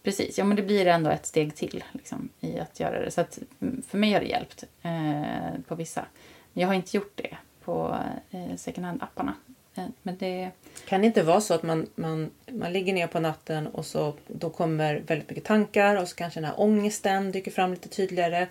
precis. 0.06 0.38
Ja, 0.38 0.44
men 0.44 0.56
det 0.56 0.62
blir 0.62 0.86
ändå 0.86 1.10
ett 1.10 1.26
steg 1.26 1.54
till 1.54 1.84
liksom, 1.92 2.28
i 2.40 2.58
att 2.58 2.80
göra 2.80 3.04
det. 3.04 3.10
Så 3.10 3.20
att, 3.20 3.38
mm, 3.60 3.82
för 3.88 3.98
mig 3.98 4.12
har 4.12 4.20
det 4.20 4.26
hjälpt 4.26 4.64
eh, 4.82 5.60
på 5.68 5.74
vissa. 5.74 6.04
Jag 6.52 6.66
har 6.66 6.74
inte 6.74 6.96
gjort 6.96 7.12
det 7.14 7.36
på 7.64 7.96
eh, 8.30 8.56
second 8.56 8.86
hand-apparna. 8.86 9.34
Eh, 9.74 9.84
men 10.02 10.16
det... 10.18 10.50
Kan 10.88 11.00
det 11.00 11.06
inte 11.06 11.22
vara 11.22 11.40
så 11.40 11.54
att 11.54 11.62
man, 11.62 11.86
man, 11.94 12.30
man 12.46 12.72
ligger 12.72 12.92
ner 12.92 13.06
på 13.06 13.20
natten 13.20 13.66
och 13.66 13.86
så 13.86 14.14
då 14.26 14.50
kommer 14.50 15.02
väldigt 15.06 15.30
mycket 15.30 15.44
tankar 15.44 15.96
och 15.96 16.08
så 16.08 16.16
kanske 16.16 16.40
den 16.40 16.44
här 16.50 16.60
ångesten 16.60 17.32
dyker 17.32 17.50
fram 17.50 17.70
lite 17.70 17.88
tydligare. 17.88 18.48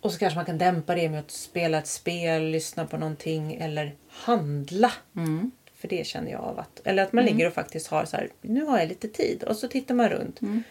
Och 0.00 0.12
så 0.12 0.18
kanske 0.18 0.36
man 0.36 0.46
kan 0.46 0.58
dämpa 0.58 0.94
det 0.94 1.08
med 1.08 1.20
att 1.20 1.30
spela 1.30 1.78
ett 1.78 1.86
spel, 1.86 2.42
lyssna 2.42 2.86
på 2.86 2.96
någonting 2.96 3.54
eller 3.54 3.94
handla. 4.08 4.92
Mm. 5.16 5.50
För 5.80 5.88
det 5.88 6.06
känner 6.06 6.30
jag 6.30 6.40
av 6.40 6.58
att... 6.58 6.80
Eller 6.84 7.02
att 7.02 7.12
man 7.12 7.24
ligger 7.24 7.46
och 7.46 7.52
faktiskt 7.52 7.86
har 7.86 8.04
så 8.04 8.16
här, 8.16 8.28
nu 8.40 8.64
har 8.64 8.78
jag 8.78 8.88
lite 8.88 9.08
tid 9.08 9.42
och 9.42 9.56
så 9.56 9.68
tittar 9.68 9.94
man 9.94 10.08
runt. 10.08 10.40
Mm. 10.40 10.62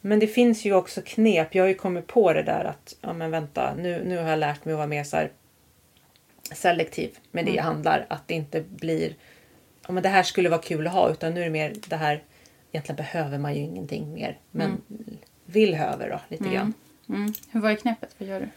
Men 0.00 0.18
det 0.18 0.26
finns 0.26 0.64
ju 0.64 0.72
också 0.72 1.02
knep. 1.04 1.54
Jag 1.54 1.62
har 1.62 1.68
ju 1.68 1.74
kommit 1.74 2.06
på 2.06 2.32
det 2.32 2.42
där 2.42 2.64
att, 2.64 2.96
ja 3.00 3.12
men 3.12 3.30
vänta, 3.30 3.74
nu, 3.74 4.04
nu 4.04 4.16
har 4.18 4.30
jag 4.30 4.38
lärt 4.38 4.64
mig 4.64 4.72
att 4.72 4.78
vara 4.78 4.86
mer 4.86 5.04
så 5.04 5.16
här 5.16 5.30
selektiv 6.52 7.18
med 7.30 7.44
det 7.44 7.52
jag 7.52 7.62
handlar. 7.62 8.06
Att 8.08 8.28
det 8.28 8.34
inte 8.34 8.60
blir, 8.60 9.14
ja 9.86 9.92
men 9.92 10.02
det 10.02 10.08
här 10.08 10.22
skulle 10.22 10.48
vara 10.48 10.62
kul 10.62 10.86
att 10.86 10.92
ha 10.92 11.10
utan 11.10 11.34
nu 11.34 11.40
är 11.40 11.44
det 11.44 11.50
mer 11.50 11.74
det 11.88 11.96
här, 11.96 12.22
egentligen 12.72 12.96
behöver 12.96 13.38
man 13.38 13.54
ju 13.54 13.60
ingenting 13.60 14.14
mer. 14.14 14.38
Men 14.50 14.80
vill 15.44 15.74
höver 15.74 16.10
då 16.10 16.20
lite 16.28 16.54
grann. 16.54 16.72
Mm. 17.08 17.32
Hur 17.50 17.60
var 17.60 17.70
det 17.70 17.76
knepet? 17.76 18.14
Vad 18.18 18.28
gör 18.28 18.40
du? 18.40 18.48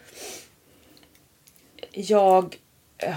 Jag 1.92 2.58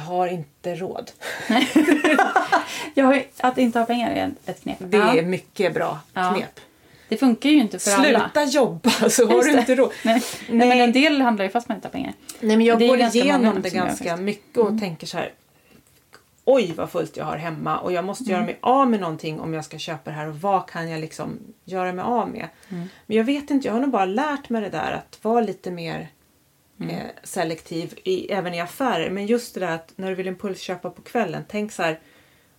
har 0.06 0.26
inte 0.28 0.74
råd. 0.74 1.10
Har, 2.96 3.22
att 3.40 3.58
inte 3.58 3.78
ha 3.78 3.86
pengar 3.86 4.10
är 4.10 4.30
ett 4.46 4.62
knep. 4.62 4.76
Det 4.80 4.96
Ja. 4.96 5.14
är 5.16 5.22
mycket 5.22 5.74
bra 5.74 5.98
Ja. 6.14 6.34
knep. 6.34 6.60
Det 7.08 7.16
funkar 7.16 7.50
ju 7.50 7.56
inte 7.56 7.78
för 7.78 7.90
alla. 7.90 8.20
Sluta 8.20 8.44
jobba 8.44 8.90
så 9.10 9.26
har 9.26 9.42
du 9.44 9.58
inte 9.58 9.74
råd. 9.74 9.92
Nej. 10.04 10.22
Nej. 10.48 10.68
men 10.68 10.80
en 10.80 10.92
del 10.92 11.20
handlar 11.20 11.44
ju 11.44 11.50
fast 11.50 11.68
man 11.68 11.76
inte 11.76 11.88
har 11.88 11.92
pengar. 11.92 12.12
Nej 12.40 12.56
men 12.56 12.66
jag 12.66 12.78
Det 12.78 12.86
går 12.86 13.00
igenom 13.00 13.62
det 13.62 13.72
Mm. 13.74 13.86
ganska 13.86 14.16
mycket 14.16 14.58
och 14.58 14.80
tänker 14.80 15.06
så 15.06 15.16
här. 15.18 15.32
Oj 16.44 16.72
vad 16.76 16.90
fullt 16.90 17.16
jag 17.16 17.24
har 17.24 17.36
hemma 17.36 17.78
och 17.78 17.92
jag 17.92 18.04
måste 18.04 18.24
Mm. 18.24 18.32
göra 18.34 18.44
mig 18.44 18.58
av 18.60 18.90
med 18.90 19.00
någonting 19.00 19.40
om 19.40 19.54
jag 19.54 19.64
ska 19.64 19.78
köpa 19.78 20.10
det 20.10 20.16
här 20.16 20.28
och 20.28 20.40
vad 20.40 20.66
kan 20.70 20.90
jag 20.90 21.00
liksom 21.00 21.38
göra 21.64 21.92
mig 21.92 22.04
av 22.04 22.28
med? 22.28 22.48
Mm. 22.70 22.88
Men 23.06 23.16
jag 23.16 23.24
vet 23.24 23.50
inte, 23.50 23.68
jag 23.68 23.74
har 23.74 23.80
nog 23.80 23.90
bara 23.90 24.04
lärt 24.04 24.48
mig 24.48 24.62
det 24.62 24.68
där 24.70 24.92
att 24.92 25.18
vara 25.24 25.40
lite 25.40 25.70
mer 25.70 26.08
Mm. 26.82 26.96
eh, 26.96 27.06
selektiv 27.22 27.98
i, 28.04 28.32
även 28.32 28.54
i 28.54 28.60
affärer. 28.60 29.10
Men 29.10 29.26
just 29.26 29.54
det 29.54 29.60
där 29.60 29.70
att 29.74 29.92
när 29.96 30.08
du 30.08 30.14
vill 30.14 30.26
impulsköpa 30.26 30.90
på 30.90 31.02
kvällen, 31.02 31.44
tänk 31.48 31.72
så 31.72 31.82
här. 31.82 32.00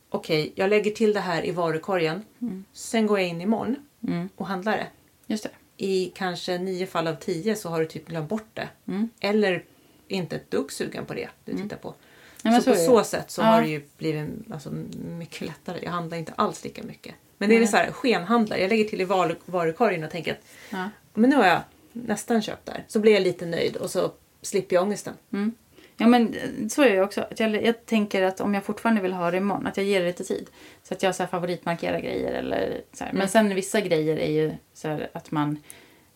Okej, 0.09 0.51
jag 0.55 0.69
lägger 0.69 0.91
till 0.91 1.13
det 1.13 1.19
här 1.19 1.45
i 1.45 1.51
varukorgen. 1.51 2.25
Sen 2.73 3.07
går 3.07 3.19
jag 3.19 3.27
in 3.29 3.41
imorgon 3.41 3.75
Mm. 4.07 4.29
och 4.35 4.47
handlar 4.47 4.77
det 4.77 4.87
Just 5.27 5.43
det. 5.43 5.49
i 5.85 6.11
kanske 6.15 6.57
nio 6.57 6.85
fall 6.87 7.07
av 7.07 7.15
tio 7.15 7.55
så 7.55 7.69
har 7.69 7.79
du 7.79 7.85
typ 7.85 8.07
glömt 8.07 8.29
bort 8.29 8.47
det. 8.53 8.69
Mm. 8.87 9.09
Eller 9.19 9.63
inte 10.07 10.35
ett 10.35 10.51
dugg 10.51 10.71
sugen 10.71 11.05
på 11.05 11.13
det 11.13 11.29
du 11.45 11.53
tittar 11.57 11.77
på. 11.77 11.93
Nej, 12.43 12.51
men 12.53 12.61
så, 12.61 12.69
på 12.71 12.75
så 12.77 13.03
sätt 13.03 13.31
så 13.31 13.41
Ja. 13.41 13.45
har 13.45 13.61
det 13.61 13.67
ju 13.67 13.81
blivit 13.97 14.29
alltså, 14.51 14.71
mycket 15.07 15.41
lättare. 15.41 15.79
Jag 15.83 15.91
handlar 15.91 16.17
inte 16.17 16.33
alls 16.35 16.63
lika 16.63 16.83
mycket. 16.83 17.15
Men 17.37 17.49
det 17.49 17.57
är 17.57 17.65
så 17.67 17.77
här, 17.77 17.91
skenhandlar. 17.91 18.57
Jag 18.57 18.69
lägger 18.69 18.83
till 18.83 19.01
i 19.01 19.05
varu- 19.05 19.37
varukorgen 19.45 20.03
och 20.03 20.11
tänker 20.11 20.31
att 20.31 20.39
Ja. 20.69 20.89
men 21.13 21.29
nu 21.29 21.35
har 21.35 21.45
jag 21.47 21.61
nästan 21.93 22.41
köpt 22.41 22.65
där. 22.65 22.83
Så 22.87 22.99
blir 22.99 23.13
jag 23.13 23.21
lite 23.23 23.45
nöjd 23.45 23.75
och 23.75 23.89
så 23.89 24.11
slipper 24.41 24.75
jag 24.75 24.83
ångesten. 24.83 25.13
Mm. 25.33 25.51
Ja 25.97 26.07
men 26.07 26.33
eh, 26.33 26.67
så 26.69 26.81
är 26.83 26.95
jag 26.95 27.05
också. 27.05 27.21
Att 27.21 27.39
jag, 27.39 27.65
jag 27.65 27.85
tänker 27.85 28.21
att 28.23 28.41
om 28.41 28.53
jag 28.53 28.63
fortfarande 28.63 29.01
vill 29.01 29.13
ha 29.13 29.31
det 29.31 29.37
imorgon, 29.37 29.67
att 29.67 29.77
jag 29.77 29.85
ger 29.85 29.99
det 29.99 30.07
lite 30.07 30.23
tid. 30.23 30.49
Så 30.83 30.93
att 30.93 31.03
jag 31.03 31.15
så 31.15 31.23
här 31.23 31.27
favoritmarkerar 31.27 31.99
grejer 31.99 32.33
eller 32.33 32.81
så. 32.93 33.03
Mm. 33.03 33.17
Men 33.17 33.27
sen 33.27 33.55
vissa 33.55 33.81
grejer 33.81 34.17
är 34.17 34.31
ju 34.31 34.51
så 34.73 34.87
här 34.87 35.09
att 35.13 35.31
man 35.31 35.57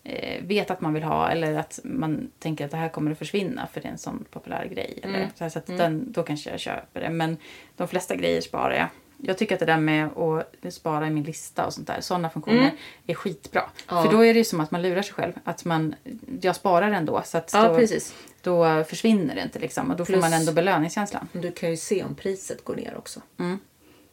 eh, 0.03 0.43
vet 0.45 0.71
att 0.71 0.81
man 0.81 0.93
vill 0.93 1.03
ha 1.03 1.29
eller 1.29 1.53
att 1.53 1.79
man 1.83 2.31
tänker 2.39 2.65
att 2.65 2.71
det 2.71 2.77
här 2.77 2.89
kommer 2.89 3.11
att 3.11 3.17
försvinna 3.17 3.67
för 3.73 3.81
det 3.81 3.87
är 3.87 3.91
en 3.91 3.97
sån 3.97 4.25
populär 4.31 4.65
grej. 4.65 4.99
Eller, 5.03 5.17
Mm. 5.17 5.29
så, 5.35 5.43
här, 5.43 5.49
så 5.49 5.59
att 5.59 5.67
den, 5.67 6.11
då 6.11 6.23
kanske 6.23 6.49
jag 6.49 6.59
köper 6.59 7.01
det. 7.01 7.09
Men 7.09 7.37
de 7.75 7.87
flesta 7.87 8.15
grejer 8.15 8.41
sparar 8.41 8.73
jag. 8.75 8.87
Jag 9.21 9.37
tycker 9.37 9.55
att 9.55 9.59
det 9.59 9.65
där 9.65 9.77
med 9.77 10.05
att 10.17 10.73
spara 10.73 11.07
i 11.07 11.09
min 11.09 11.23
lista 11.23 11.65
och 11.65 11.73
sånt 11.73 11.87
där, 11.87 12.01
sådana 12.01 12.29
funktioner 12.29 12.59
Mm. 12.61 12.75
är 13.07 13.13
skitbra. 13.13 13.63
Ja. 13.89 14.03
För 14.03 14.11
då 14.11 14.25
är 14.25 14.33
det 14.33 14.37
ju 14.37 14.43
som 14.43 14.59
att 14.59 14.71
man 14.71 14.81
lurar 14.81 15.01
sig 15.01 15.13
själv. 15.13 15.33
Att 15.43 15.65
man, 15.65 15.95
jag 16.41 16.55
sparar 16.55 16.91
ändå. 16.91 17.21
Så 17.25 17.37
att 17.37 17.49
Ja, 17.53 17.67
då, 17.69 17.75
precis. 17.75 18.13
då 18.41 18.83
försvinner 18.83 19.35
det 19.35 19.41
inte 19.41 19.59
liksom. 19.59 19.91
Och 19.91 19.97
då 19.97 20.05
Plus- 20.05 20.15
får 20.15 20.21
man 20.29 20.33
ändå 20.33 20.51
belöningskänslan. 20.51 21.27
Du 21.31 21.51
kan 21.51 21.69
ju 21.69 21.77
se 21.77 22.03
om 22.03 22.15
priset 22.15 22.63
går 22.63 22.75
ner 22.75 22.97
också. 22.97 23.21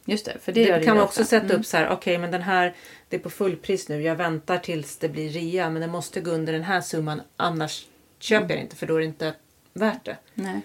Just 0.07 0.25
det, 0.25 0.37
för 0.41 0.51
det, 0.51 0.63
Det, 0.63 0.69
gör 0.69 0.79
det 0.79 0.85
kan 0.85 0.93
ju 0.93 0.97
man 0.99 1.03
också 1.07 1.21
ofta. 1.21 1.29
sätta 1.29 1.45
Mm. 1.45 1.59
upp 1.59 1.65
så 1.65 1.77
här, 1.77 1.89
okej 1.89 2.17
men 2.17 2.31
den 2.31 2.41
här 2.41 2.73
det 3.09 3.15
är 3.15 3.19
på 3.19 3.29
fullpris 3.29 3.89
nu. 3.89 4.01
Jag 4.01 4.15
väntar 4.15 4.57
tills 4.57 4.97
det 4.97 5.09
blir 5.09 5.29
rea 5.29 5.69
men 5.69 5.81
det 5.81 5.87
måste 5.87 6.21
gå 6.21 6.31
under 6.31 6.53
den 6.53 6.63
här 6.63 6.81
summan 6.81 7.21
annars 7.37 7.85
köper 8.19 8.49
jag 8.49 8.57
det 8.57 8.61
inte 8.61 8.75
för 8.75 8.87
då 8.87 8.95
är 8.95 8.99
det 8.99 9.05
inte 9.05 9.33
värt 9.73 10.05
det. 10.05 10.17
Nej. 10.33 10.61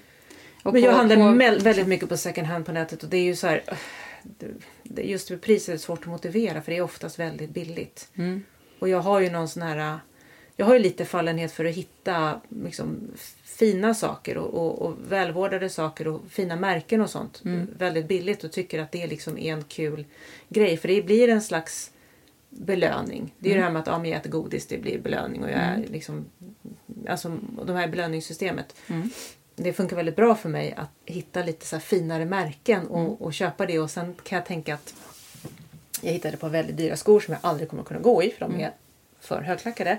Och 0.63 0.73
Men 0.73 0.83
jag 0.83 0.93
på- 0.93 0.97
handlar 0.99 1.17
på- 1.59 1.65
väldigt 1.65 1.87
mycket 1.87 2.09
på 2.09 2.17
second 2.17 2.47
hand 2.47 2.67
på 2.67 2.73
nätet 2.73 3.03
och 3.03 3.09
det 3.09 3.17
är 3.17 3.23
ju 3.25 3.37
så 3.37 3.47
här. 3.47 3.63
Just 4.83 5.31
med 5.31 5.41
priset 5.41 5.69
är 5.69 5.73
det 5.73 5.79
svårt 5.79 6.01
att 6.01 6.07
motivera 6.07 6.63
för 6.63 6.73
det 6.73 6.79
är 6.79 6.83
oftast 6.83 7.19
väldigt 7.19 7.51
billigt. 7.51 8.09
Mm. 8.15 8.43
Och 8.79 8.89
jag 8.89 9.01
har 9.01 9.21
ju 9.21 9.31
någon 9.31 9.49
sån 9.49 9.63
här... 9.63 9.99
Jag 10.57 10.67
har 10.67 10.75
ju 10.75 10.81
lite 10.81 11.05
fallenhet 11.05 11.53
för 11.53 11.65
att 11.65 11.75
hitta 11.75 12.41
liksom, 12.49 13.01
fina 13.43 13.95
saker 13.95 14.37
och, 14.37 14.55
och, 14.55 14.83
och 14.87 14.97
välvårdade 15.09 15.69
saker 15.69 16.09
och 16.09 16.21
fina 16.31 16.57
märken 16.57 17.01
och 17.01 17.11
sånt. 17.11 17.43
Mm. 17.45 17.69
Väldigt 17.79 18.09
billigt 18.09 18.45
och 18.45 18.53
tycker 18.53 18.79
att 18.79 18.93
det 18.93 19.07
liksom 19.07 19.39
är 19.39 19.53
en 19.53 19.65
kul 19.65 20.05
grej. 20.49 20.77
För 20.77 20.89
det 20.89 21.03
blir 21.03 21.29
en 21.29 21.43
slags 21.43 21.91
belöning. 22.51 23.35
Det 23.39 23.49
är 23.49 23.53
Mm. 23.53 23.61
det 23.61 23.65
här 23.65 23.73
med 23.73 23.81
att 23.81 23.87
ja, 23.87 23.99
men 23.99 24.11
jag 24.11 24.21
äter 24.21 24.31
godis, 24.31 24.67
det 24.67 24.79
blir 24.79 24.99
belöning. 24.99 25.45
Och 25.45 25.51
jag 25.51 25.59
är 25.59 25.85
liksom, 25.91 26.25
alltså, 27.09 27.39
de 27.67 27.77
här 27.77 27.89
belöningssystemet. 27.89 28.75
Mm. 28.87 29.11
Det 29.63 29.73
funkar 29.73 29.97
väldigt 29.97 30.17
bra 30.17 30.35
för 30.35 30.49
mig 30.49 30.75
att 30.77 30.89
hitta 31.05 31.43
lite 31.43 31.67
så 31.67 31.79
finare 31.81 32.25
märken 32.25 32.87
och, 32.87 33.01
Mm. 33.01 33.13
och 33.15 33.35
köpa 33.35 33.67
det. 33.67 33.79
Och 33.79 33.91
sen 33.91 34.15
kan 34.25 34.37
jag 34.37 34.47
tänka 34.47 34.75
att 34.75 34.95
jag 36.03 36.13
hittade 36.13 36.37
på 36.37 36.49
väldigt 36.49 36.77
dyra 36.77 36.97
skor 36.97 37.21
som 37.21 37.33
jag 37.35 37.41
aldrig 37.43 37.69
kommer 37.71 37.83
kunna 37.83 38.01
gå 38.01 38.23
i 38.23 38.31
för 38.31 38.41
de 38.41 38.61
är 38.61 38.71
för 39.21 39.43
högklackade. 39.43 39.99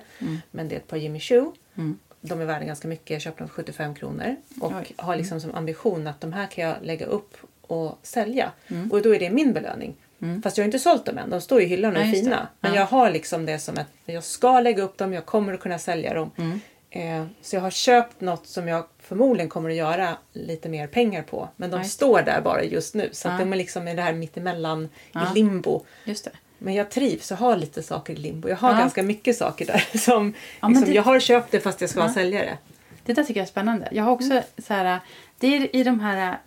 Men 0.52 0.68
det 0.70 0.76
är 0.76 0.80
ett 0.80 0.88
par 0.88 0.98
Jimmy 0.98 1.20
Choo. 1.20 1.54
Mm. 1.76 1.98
De 2.22 2.42
är 2.42 2.46
värda 2.46 2.66
ganska 2.66 2.88
mycket. 2.88 3.10
Jag 3.10 3.22
köpte 3.22 3.40
dem 3.42 3.48
för 3.48 3.56
75 3.56 3.96
kronor. 3.96 4.36
Och 4.62 4.72
Oj. 4.80 4.94
har 4.98 5.16
liksom 5.16 5.42
som 5.42 5.56
ambition 5.56 6.08
att 6.08 6.22
de 6.22 6.34
här 6.34 6.48
kan 6.48 6.64
jag 6.66 6.76
lägga 6.82 7.06
upp 7.06 7.38
och 7.62 8.00
sälja. 8.04 8.52
Mm. 8.68 8.92
Och 8.92 9.02
då 9.02 9.16
är 9.16 9.20
det 9.20 9.30
min 9.30 9.54
belöning. 9.54 9.96
Fast 10.44 10.58
jag 10.58 10.64
har 10.64 10.66
inte 10.68 10.80
sålt 10.80 11.06
dem 11.06 11.18
än. 11.18 11.30
De 11.30 11.42
står 11.42 11.62
i 11.62 11.66
hyllan 11.66 11.96
och 11.96 12.02
är 12.02 12.12
fina. 12.12 12.48
Men 12.60 12.74
Ja. 12.74 12.80
jag 12.80 12.86
har 12.86 13.12
liksom 13.12 13.46
det 13.46 13.60
som 13.60 13.78
att 13.78 13.88
jag 14.06 14.24
ska 14.24 14.60
lägga 14.60 14.84
upp 14.84 14.98
dem. 14.98 15.14
Jag 15.14 15.26
kommer 15.26 15.54
att 15.54 15.60
kunna 15.60 15.80
sälja 15.80 16.14
dem. 16.14 16.32
Mm. 16.38 16.60
Eh, 16.94 17.26
så 17.42 17.56
jag 17.56 17.62
har 17.62 17.70
köpt 17.72 18.22
något 18.22 18.48
som 18.48 18.68
jag 18.68 18.86
förmodligen 19.00 19.50
kommer 19.50 19.70
att 19.70 19.76
göra 19.76 20.18
lite 20.34 20.70
mer 20.70 20.88
pengar 20.88 21.22
på. 21.24 21.50
Men 21.56 21.72
de 21.72 21.78
det. 21.78 21.84
står 21.86 22.22
där 22.22 22.42
bara 22.42 22.64
just 22.64 22.96
nu. 22.96 23.10
Så 23.12 23.28
att 23.28 23.34
Ja. 23.34 23.40
de 23.46 23.54
är 23.54 23.58
liksom 23.58 23.88
i 23.88 23.94
det 23.96 24.02
här 24.02 24.14
mittemellan 24.14 24.90
Ja. 25.12 25.32
i 25.32 25.34
limbo. 25.36 25.86
Just 26.06 26.26
det. 26.26 26.32
Men 26.58 26.74
jag 26.74 26.92
trivs 26.92 27.32
och 27.32 27.38
har 27.38 27.58
lite 27.58 27.84
saker 27.84 28.14
i 28.14 28.16
limbo. 28.16 28.50
Jag 28.50 28.58
har 28.58 28.72
Ja. 28.72 28.78
ganska 28.78 29.04
mycket 29.04 29.38
saker 29.38 29.66
där. 29.66 29.86
Som, 29.98 30.34
Ja, 30.62 30.68
liksom, 30.68 30.86
det- 30.88 30.94
Jag 30.94 31.04
har 31.04 31.20
köpt 31.20 31.52
det 31.52 31.60
fast 31.60 31.82
jag 31.82 31.90
ska 31.90 32.00
Ja. 32.00 32.14
sälja 32.14 32.40
det. 32.40 32.58
Det 33.06 33.14
där 33.14 33.24
tycker 33.24 33.40
jag 33.40 33.46
är 33.46 33.50
spännande. 33.52 33.88
Jag 33.92 34.04
har 34.04 34.12
också 34.12 34.32
Mm. 34.32 34.44
så 34.68 34.74
här, 34.74 35.00
det 35.40 35.48
är 35.58 35.76
i 35.76 35.84
de 35.84 36.00
här 36.00 36.38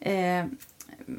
eh, 0.00 0.44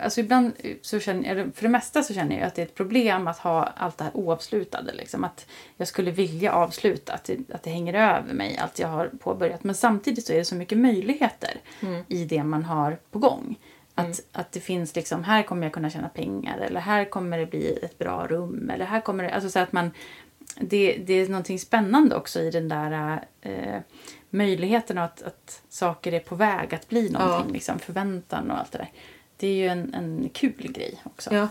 alltså 0.02 0.20
ibland 0.20 0.54
så 0.82 1.00
känner 1.00 1.36
jag, 1.36 1.56
för 1.56 1.64
det 1.64 1.70
mesta 1.70 2.04
så 2.04 2.14
känner 2.14 2.38
jag 2.38 2.48
att 2.48 2.56
det 2.56 2.62
är 2.62 2.66
ett 2.66 2.76
problem 2.76 3.28
att 3.28 3.38
ha 3.38 3.64
allt 3.64 3.98
det 3.98 4.04
här 4.04 4.18
oavslutade. 4.18 4.94
Liksom. 4.94 5.24
Att 5.24 5.46
jag 5.78 5.88
skulle 5.88 6.12
vilja 6.12 6.52
avsluta, 6.54 7.14
att 7.14 7.24
det, 7.24 7.38
att 7.54 7.64
det 7.64 7.70
hänger 7.70 7.94
över 7.94 8.34
mig, 8.34 8.58
allt 8.58 8.80
jag 8.80 8.88
har 8.88 9.08
påbörjat. 9.08 9.64
Men 9.64 9.76
samtidigt 9.76 10.26
så 10.26 10.34
är 10.34 10.38
det 10.38 10.46
så 10.46 10.56
mycket 10.56 10.78
möjligheter 10.78 11.62
Mm. 11.80 12.04
i 12.08 12.26
det 12.26 12.44
man 12.44 12.64
har 12.64 12.98
på 13.12 13.20
gång. 13.20 13.56
Att, 13.96 14.22
att 14.32 14.52
det 14.52 14.60
finns 14.60 14.96
liksom, 14.96 15.24
här 15.24 15.44
kommer 15.44 15.64
jag 15.64 15.74
kunna 15.74 15.90
tjäna 15.90 16.10
pengar 16.10 16.58
eller 16.58 16.80
här 16.80 17.06
kommer 17.06 17.38
det 17.38 17.46
bli 17.46 17.80
ett 17.82 17.98
bra 17.98 18.28
rum. 18.28 18.70
Eller 18.70 18.86
här 18.86 19.02
kommer 19.02 19.24
det, 19.24 19.30
alltså 19.30 19.50
så 19.50 19.60
att 19.60 19.72
man, 19.72 19.92
det, 20.60 20.98
det 21.06 21.14
är 21.14 21.28
någonting 21.28 21.60
spännande 21.60 22.16
också 22.16 22.40
i 22.40 22.52
den 22.52 22.70
där 22.70 23.24
eh, 23.42 23.80
möjligheten 24.30 24.98
att, 24.98 25.22
att 25.22 25.62
saker 25.70 26.12
är 26.12 26.20
på 26.20 26.36
väg 26.36 26.76
att 26.76 26.90
bli 26.90 27.10
någonting. 27.10 27.48
Ja. 27.48 27.54
Liksom, 27.54 27.80
förväntan 27.80 28.52
och 28.52 28.60
allt 28.60 28.72
det 28.72 28.78
där. 28.78 28.92
Det 29.44 29.48
är 29.48 29.56
ju 29.56 29.68
en, 29.68 29.94
en 29.94 30.30
kul 30.34 30.72
grej 30.72 31.02
också. 31.04 31.34
Ja. 31.36 31.48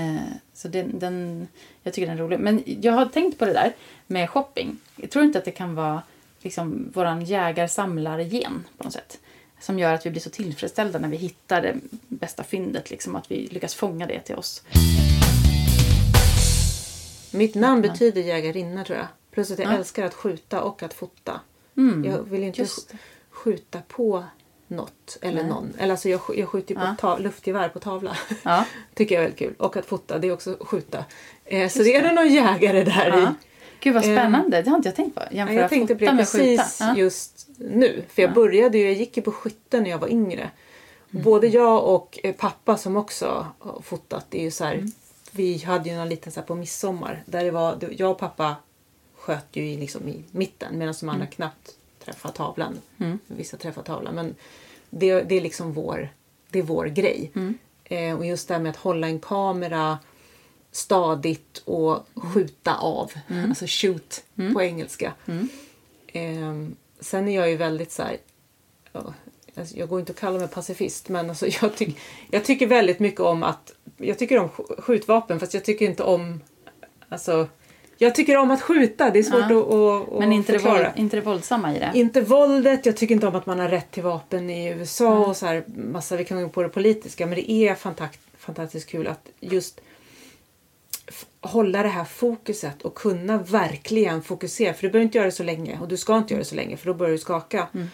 Eh, 0.00 0.22
så 0.54 0.68
den, 0.68 0.98
den, 0.98 1.48
jag 1.82 1.94
tycker 1.94 2.06
den 2.06 2.18
är 2.18 2.22
rolig. 2.22 2.38
Men 2.38 2.62
jag 2.66 2.92
har 2.92 3.06
tänkt 3.06 3.38
på 3.38 3.44
det 3.44 3.52
där 3.52 3.72
med 4.06 4.30
shopping. 4.30 4.76
Jag 4.96 5.10
tror 5.10 5.24
inte 5.24 5.38
att 5.38 5.44
det 5.44 5.50
kan 5.50 5.74
vara 5.74 6.02
liksom, 6.42 6.90
våran 6.94 7.24
jägar-samlare-gen 7.24 8.64
på 8.78 8.84
något 8.84 8.92
sätt. 8.92 9.18
Som 9.60 9.78
gör 9.78 9.94
att 9.94 10.06
vi 10.06 10.10
blir 10.10 10.20
så 10.20 10.30
tillfredsställda 10.30 10.98
när 10.98 11.08
vi 11.08 11.16
hittar 11.16 11.62
det 11.62 11.76
bästa 12.08 12.44
fyndet. 12.44 12.90
Liksom, 12.90 13.16
att 13.16 13.30
vi 13.30 13.46
lyckas 13.46 13.74
fånga 13.74 14.06
det 14.06 14.20
till 14.20 14.34
oss. 14.36 14.62
Mitt 17.32 17.54
namn 17.54 17.82
betyder 17.82 18.20
jägarinna 18.22 18.84
tror 18.84 18.98
jag. 18.98 19.06
Plus 19.30 19.50
att 19.50 19.58
jag 19.58 19.72
Ja. 19.72 19.76
älskar 19.76 20.04
att 20.04 20.14
skjuta 20.14 20.62
och 20.62 20.82
att 20.82 20.94
fota. 20.94 21.40
Mm, 21.76 22.04
Jag 22.04 22.22
vill 22.22 22.42
inte 22.42 22.66
skjuta 23.30 23.82
på 23.88 24.24
något 24.68 25.18
eller 25.22 25.40
Nej. 25.42 25.50
någon. 25.50 25.72
Eller 25.78 25.90
alltså 25.90 26.08
jag, 26.08 26.20
jag 26.36 26.48
skjuter 26.48 26.74
ju 26.74 26.80
på 26.80 26.86
Ja. 26.86 26.94
ta- 27.00 27.18
luftgevär 27.18 27.68
på 27.68 27.78
tavla. 27.80 28.16
Ja, 28.42 28.64
Tycker 28.94 29.14
jag 29.14 29.20
är 29.24 29.24
väldigt 29.28 29.38
kul. 29.38 29.54
Och 29.58 29.76
att 29.76 29.86
fota, 29.86 30.18
det 30.18 30.28
är 30.28 30.32
också 30.32 30.56
skjuta. 30.60 31.04
Eh, 31.44 31.68
så 31.68 31.78
det 31.82 31.94
är 31.96 32.02
nog 32.02 32.14
någon 32.14 32.32
jägare 32.34 32.84
där 32.84 33.18
i. 33.18 33.20
ja. 33.22 33.34
Gud 33.80 33.94
vad 33.94 34.04
Eh, 34.04 34.16
spännande. 34.16 34.62
Det 34.62 34.70
har 34.70 34.76
inte 34.76 34.88
jag 34.88 34.96
tänkt 34.96 35.14
på. 35.14 35.22
Jämföra 35.30 35.56
jag 35.60 35.70
tänkte 35.70 35.94
på 35.94 36.04
det 36.04 36.16
precis 36.16 36.76
Ja. 36.80 36.96
just 36.96 37.48
nu. 37.58 38.02
För 38.08 38.22
jag 38.22 38.34
började 38.34 38.78
ju, 38.78 38.84
jag 38.84 38.92
gick 38.94 39.16
ju 39.16 39.22
på 39.22 39.32
skytte 39.32 39.80
när 39.80 39.90
jag 39.90 39.98
var 39.98 40.08
yngre. 40.08 40.50
Både 41.10 41.46
jag 41.46 41.84
och 41.84 42.18
eh, 42.22 42.34
pappa 42.34 42.76
som 42.76 42.96
också 42.96 43.46
har 43.58 43.80
fotat, 43.80 44.26
det 44.28 44.38
är 44.38 44.42
ju 44.42 44.50
så 44.50 44.64
här, 44.64 44.84
vi 45.30 45.58
hade 45.58 45.88
ju 45.90 45.96
någon 45.96 46.08
liten 46.08 46.32
så 46.32 46.40
här 46.40 46.46
på 46.46 46.54
midsommar. 46.54 47.22
Där 47.26 47.44
det 47.44 47.50
var, 47.50 47.76
det- 47.76 47.88
jag 47.98 48.10
och 48.10 48.18
pappa 48.18 48.54
sköt 49.16 49.46
ju 49.52 49.66
i, 49.66 49.76
liksom 49.76 50.08
i 50.08 50.24
mitten 50.30 50.78
medan 50.78 50.94
de 51.00 51.08
andra 51.08 51.26
knappt 51.26 51.70
träffade 52.04 52.34
tavlan. 52.34 52.80
Vissa 53.26 53.56
träffar 53.56 53.82
tavlan. 53.82 54.14
Men 54.14 54.34
det, 54.90 55.20
det 55.22 55.34
är 55.34 55.40
liksom 55.40 55.72
vår, 55.72 56.08
det 56.50 56.58
är 56.58 56.62
vår 56.62 56.86
grej. 56.86 57.30
Eh, 57.84 58.16
och 58.18 58.26
just 58.26 58.48
det 58.48 58.54
här 58.54 58.60
med 58.60 58.70
att 58.70 58.76
hålla 58.76 59.06
en 59.06 59.18
kamera 59.20 59.98
stadigt 60.72 61.62
och 61.64 62.06
skjuta 62.14 62.76
av. 62.76 63.12
Alltså 63.48 63.64
shoot 63.68 64.24
på 64.54 64.62
engelska. 64.62 65.12
Ehm, 66.12 66.76
sen 67.00 67.28
är 67.28 67.34
jag 67.36 67.50
ju 67.50 67.56
väldigt 67.56 67.92
så 67.92 68.02
här, 68.02 68.16
alltså 69.56 69.76
jag 69.76 69.88
går 69.88 70.00
inte 70.00 70.12
att 70.12 70.18
kalla 70.20 70.38
mig 70.38 70.48
pacifist 70.48 71.08
men 71.08 71.28
alltså 71.28 71.46
jag, 71.62 71.76
tyck, 71.76 71.98
jag 72.30 72.44
tycker 72.44 72.66
väldigt 72.66 72.98
mycket 73.00 73.20
om 73.20 73.42
att, 73.42 73.72
jag 73.96 74.18
tycker 74.18 74.38
om 74.38 74.48
sk- 74.48 74.80
skjutvapen 74.80 75.40
fast 75.40 75.54
jag 75.54 75.64
tycker 75.64 75.86
inte 75.86 76.02
om, 76.02 76.40
alltså, 77.08 77.48
jag 77.98 78.14
tycker 78.14 78.36
om 78.36 78.50
att 78.50 78.62
skjuta, 78.62 79.10
det 79.10 79.18
är 79.18 79.22
svårt 79.22 79.44
Ja. 79.50 79.60
att, 79.60 80.12
att, 80.12 80.18
Men 80.18 80.32
inte 80.32 80.52
det, 80.52 80.58
förklara. 80.58 80.82
våld, 80.82 80.92
inte 80.96 81.16
det 81.16 81.20
våldsamma 81.20 81.76
i 81.76 81.78
det. 81.78 81.90
Inte 81.94 82.20
våldet, 82.20 82.86
jag 82.86 82.96
tycker 82.96 83.14
inte 83.14 83.26
om 83.26 83.34
att 83.34 83.46
man 83.46 83.58
har 83.58 83.68
rätt 83.68 83.90
till 83.90 84.02
vapen 84.02 84.50
i 84.50 84.68
USA 84.68 85.06
Mm. 85.16 85.22
och 85.28 85.36
så 85.36 85.46
här 85.46 85.64
massa, 85.66 86.16
vi 86.16 86.24
kan 86.24 86.36
gå 86.38 86.42
in 86.44 86.50
på 86.50 86.62
det 86.62 86.68
politiska, 86.68 87.26
men 87.26 87.34
det 87.34 87.50
är 87.50 87.74
fantakt, 87.74 88.18
fantastiskt 88.38 88.88
kul 88.90 89.06
att 89.06 89.28
just 89.40 89.80
hålla 91.40 91.82
det 91.82 91.88
här 91.88 92.04
fokuset 92.04 92.82
och 92.82 92.94
kunna 92.94 93.38
verkligen 93.38 94.22
fokusera. 94.22 94.74
För 94.74 94.82
du 94.82 94.88
behöver 94.90 95.04
inte 95.04 95.18
göra 95.18 95.26
det 95.26 95.32
så 95.32 95.42
länge 95.42 95.78
och 95.80 95.88
du 95.88 95.96
ska 95.96 96.16
inte 96.18 96.34
göra 96.34 96.42
det 96.42 96.48
så 96.48 96.54
länge 96.54 96.76
för 96.76 96.86
då 96.86 96.94
börjar 96.94 97.12
du 97.12 97.18
skaka. 97.18 97.68
Mm. 97.74 97.86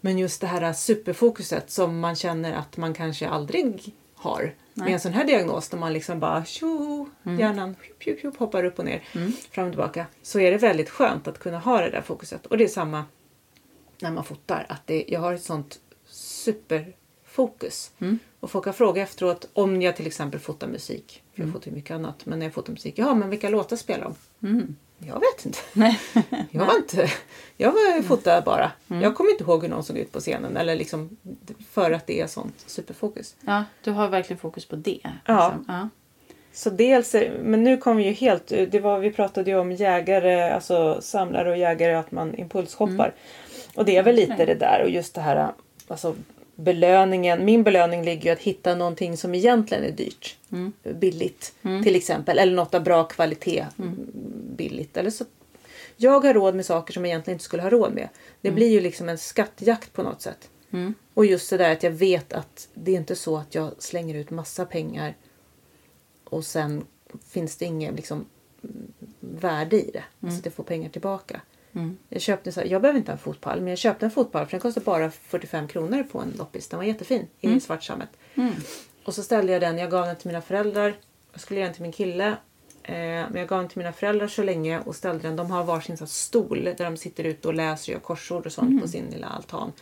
Men 0.00 0.18
just 0.18 0.40
det 0.40 0.46
här 0.46 0.72
superfokuset 0.72 1.70
som 1.70 2.00
man 2.00 2.16
känner 2.16 2.52
att 2.52 2.76
man 2.76 2.94
kanske 2.94 3.28
aldrig 3.28 3.94
har 4.20 4.42
med 4.42 4.54
Nej. 4.74 4.92
en 4.92 5.00
sån 5.00 5.12
här 5.12 5.24
diagnos 5.24 5.72
när 5.72 5.78
man 5.78 5.92
liksom 5.92 6.20
bara 6.20 6.44
tjo, 6.44 7.08
Mm. 7.22 7.38
hjärnan 7.40 7.76
tjup, 8.00 8.20
tjup, 8.22 8.36
hoppar 8.36 8.64
upp 8.64 8.78
och 8.78 8.84
ner, 8.84 9.02
fram 9.50 9.66
och 9.66 9.72
tillbaka. 9.72 10.06
Så 10.22 10.40
är 10.40 10.50
det 10.50 10.56
väldigt 10.56 10.90
skönt 10.90 11.28
att 11.28 11.38
kunna 11.38 11.58
ha 11.58 11.80
det 11.80 11.90
där 11.90 12.00
fokuset. 12.02 12.46
Och 12.46 12.58
det 12.58 12.64
är 12.64 12.68
samma 12.68 13.04
när 14.00 14.10
man 14.10 14.24
fotar. 14.24 14.66
Att 14.68 14.86
det, 14.86 15.04
jag 15.08 15.20
har 15.20 15.34
ett 15.34 15.42
sånt 15.42 15.78
superfokus. 16.06 17.92
Mm. 17.98 18.18
Och 18.40 18.50
folk 18.50 18.66
har 18.66 18.72
frågat 18.72 19.08
efteråt 19.08 19.48
om 19.52 19.82
jag 19.82 19.96
till 19.96 20.06
exempel 20.06 20.40
fotar 20.40 20.68
musik. 20.68 21.22
För 21.34 21.42
jag 21.42 21.52
fotar 21.52 21.70
ju 21.70 21.76
mycket 21.76 21.90
annat. 21.94 22.26
Men 22.26 22.38
när 22.38 22.46
jag 22.46 22.54
fotar 22.54 22.72
musik, 22.72 22.94
ja 22.98 23.14
men 23.14 23.30
vilka 23.30 23.48
låtar 23.48 23.76
spelar 23.76 24.04
de? 24.04 24.76
Mm. 25.02 25.08
Jag 25.08 25.20
vet 25.20 25.46
inte. 25.46 25.58
Nej. 25.72 26.00
Jag 26.50 26.66
var 26.66 26.76
inte... 26.76 27.10
Jag 27.56 27.72
var 27.72 28.02
fotade 28.02 28.42
bara. 28.42 28.72
Mm. 28.90 29.02
Jag 29.02 29.14
kommer 29.14 29.30
inte 29.30 29.44
ihåg 29.44 29.62
hur 29.62 29.68
någon 29.68 29.84
såg 29.84 29.98
ut 29.98 30.12
på 30.12 30.20
scenen. 30.20 30.56
Eller 30.56 30.76
liksom 30.76 31.16
för 31.70 31.90
att 31.90 32.06
det 32.06 32.20
är 32.20 32.26
sånt 32.26 32.64
superfokus. 32.66 33.36
Ja, 33.40 33.64
du 33.84 33.90
har 33.90 34.08
verkligen 34.08 34.40
fokus 34.40 34.64
på 34.64 34.76
det. 34.76 35.00
Ja. 35.24 35.54
liksom. 35.56 35.64
ja. 35.68 35.88
Så 36.52 36.70
dels, 36.70 37.14
men 37.42 37.64
nu 37.64 37.76
kommer 37.76 37.96
vi 37.96 38.08
ju 38.08 38.12
helt, 38.12 38.48
det 38.48 38.80
var, 38.80 38.98
vi 38.98 39.12
pratade 39.12 39.50
ju 39.50 39.58
om 39.58 39.72
jägare, 39.72 40.50
alltså 40.50 41.00
samlare 41.00 41.50
och 41.50 41.56
jägare, 41.56 41.94
att 41.94 42.12
man 42.12 42.34
impulsshoppar. 42.34 43.14
Och 43.74 43.84
det 43.84 43.96
är 43.96 44.02
väl 44.02 44.16
lite 44.16 44.44
det 44.44 44.54
där 44.54 44.82
och 44.84 44.90
just 44.90 45.14
det 45.14 45.20
här, 45.20 45.52
alltså 45.88 46.14
belöningen. 46.62 47.44
Min 47.44 47.62
belöning 47.62 48.04
ligger 48.04 48.24
ju 48.24 48.30
att 48.30 48.38
hitta 48.38 48.74
någonting 48.74 49.16
som 49.16 49.34
egentligen 49.34 49.84
är 49.84 49.90
dyrt. 49.90 50.36
Billigt 50.82 51.54
till 51.62 51.96
exempel. 51.96 52.38
Eller 52.38 52.52
något 52.52 52.74
av 52.74 52.82
bra 52.82 53.04
kvalitet. 53.04 53.66
Billigt. 54.56 54.96
Eller 54.96 55.10
så 55.10 55.24
jag 55.96 56.20
har 56.20 56.34
råd 56.34 56.54
med 56.54 56.66
saker 56.66 56.92
som 56.92 57.04
jag 57.04 57.10
egentligen 57.10 57.34
inte 57.34 57.44
skulle 57.44 57.62
ha 57.62 57.70
råd 57.70 57.94
med. 57.94 58.08
Det 58.40 58.50
blir 58.50 58.68
ju 58.68 58.80
liksom 58.80 59.08
en 59.08 59.18
skattjakt 59.18 59.92
på 59.92 60.02
något 60.02 60.22
sätt. 60.22 60.50
Mm. 60.70 60.94
Och 61.14 61.26
just 61.26 61.50
det 61.50 61.56
där 61.56 61.72
att 61.72 61.82
jag 61.82 61.90
vet 61.90 62.32
att 62.32 62.68
det 62.74 62.92
är 62.92 62.96
inte 62.96 63.16
så 63.16 63.36
att 63.36 63.54
jag 63.54 63.72
slänger 63.78 64.14
ut 64.14 64.30
massa 64.30 64.66
pengar 64.66 65.16
och 66.24 66.44
sen 66.44 66.86
finns 67.28 67.56
det 67.56 67.64
ingen 67.64 67.94
liksom, 67.94 68.26
mm, 68.64 68.92
värde 69.20 69.76
i 69.76 69.90
det. 69.92 70.04
Alltså 70.20 70.38
att 70.38 70.44
jag 70.44 70.54
får 70.54 70.64
pengar 70.64 70.88
tillbaka. 70.90 71.40
Mm. 71.72 71.96
Jag, 72.08 72.22
köpte 72.22 72.52
så 72.52 72.60
här, 72.60 72.66
jag 72.66 72.82
behöver 72.82 72.98
inte 72.98 73.10
ha 73.10 73.16
en 73.16 73.22
fotpall 73.22 73.60
men 73.60 73.68
jag 73.68 73.78
köpte 73.78 74.06
en 74.06 74.10
fotpall 74.10 74.44
för 74.44 74.50
den 74.50 74.60
kostade 74.60 74.84
bara 74.84 75.10
45 75.10 75.68
kronor 75.68 76.02
på 76.02 76.18
en 76.18 76.34
loppis. 76.38 76.68
Den 76.68 76.78
var 76.78 76.84
jättefin 76.84 77.26
i 77.40 77.60
svart 77.60 77.84
sammet. 77.84 78.08
Mm. 78.34 78.54
Och 79.04 79.14
så 79.14 79.22
ställde 79.22 79.52
jag 79.52 79.60
den, 79.60 79.78
jag 79.78 79.90
gav 79.90 80.06
den 80.06 80.16
till 80.16 80.26
mina 80.26 80.40
föräldrar. 80.40 80.94
Jag 81.32 81.40
skulle 81.40 81.60
ge 81.60 81.66
den 81.66 81.74
till 81.74 81.82
min 81.82 81.92
kille. 81.92 82.36
Eh, 82.82 82.94
men 82.94 83.34
jag 83.34 83.48
gav 83.48 83.60
den 83.60 83.68
till 83.68 83.78
mina 83.78 83.92
föräldrar 83.92 84.28
så 84.28 84.42
länge 84.42 84.80
och 84.80 84.96
ställde 84.96 85.28
den. 85.28 85.36
De 85.36 85.50
har 85.50 85.64
varsin 85.64 85.96
här 86.00 86.06
stol 86.06 86.64
där 86.64 86.84
de 86.84 86.96
sitter 86.96 87.24
ute 87.24 87.48
och 87.48 87.54
läser 87.54 87.92
och 87.92 87.94
gör 87.94 88.00
korsord 88.00 88.46
och 88.46 88.52
sånt 88.52 88.82
på 88.82 88.88
sin 88.88 89.10
lilla 89.10 89.26
altan. 89.26 89.72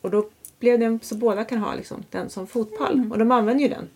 Och 0.00 0.10
då 0.10 0.30
blev 0.58 0.78
det 0.78 0.98
så 1.02 1.14
båda 1.14 1.44
kan 1.44 1.58
ha 1.58 1.74
liksom, 1.74 2.04
den 2.10 2.30
som 2.30 2.46
fotpall. 2.46 3.10
Och 3.10 3.18
de 3.18 3.32
använder 3.32 3.62
ju 3.62 3.68
den. 3.68 3.88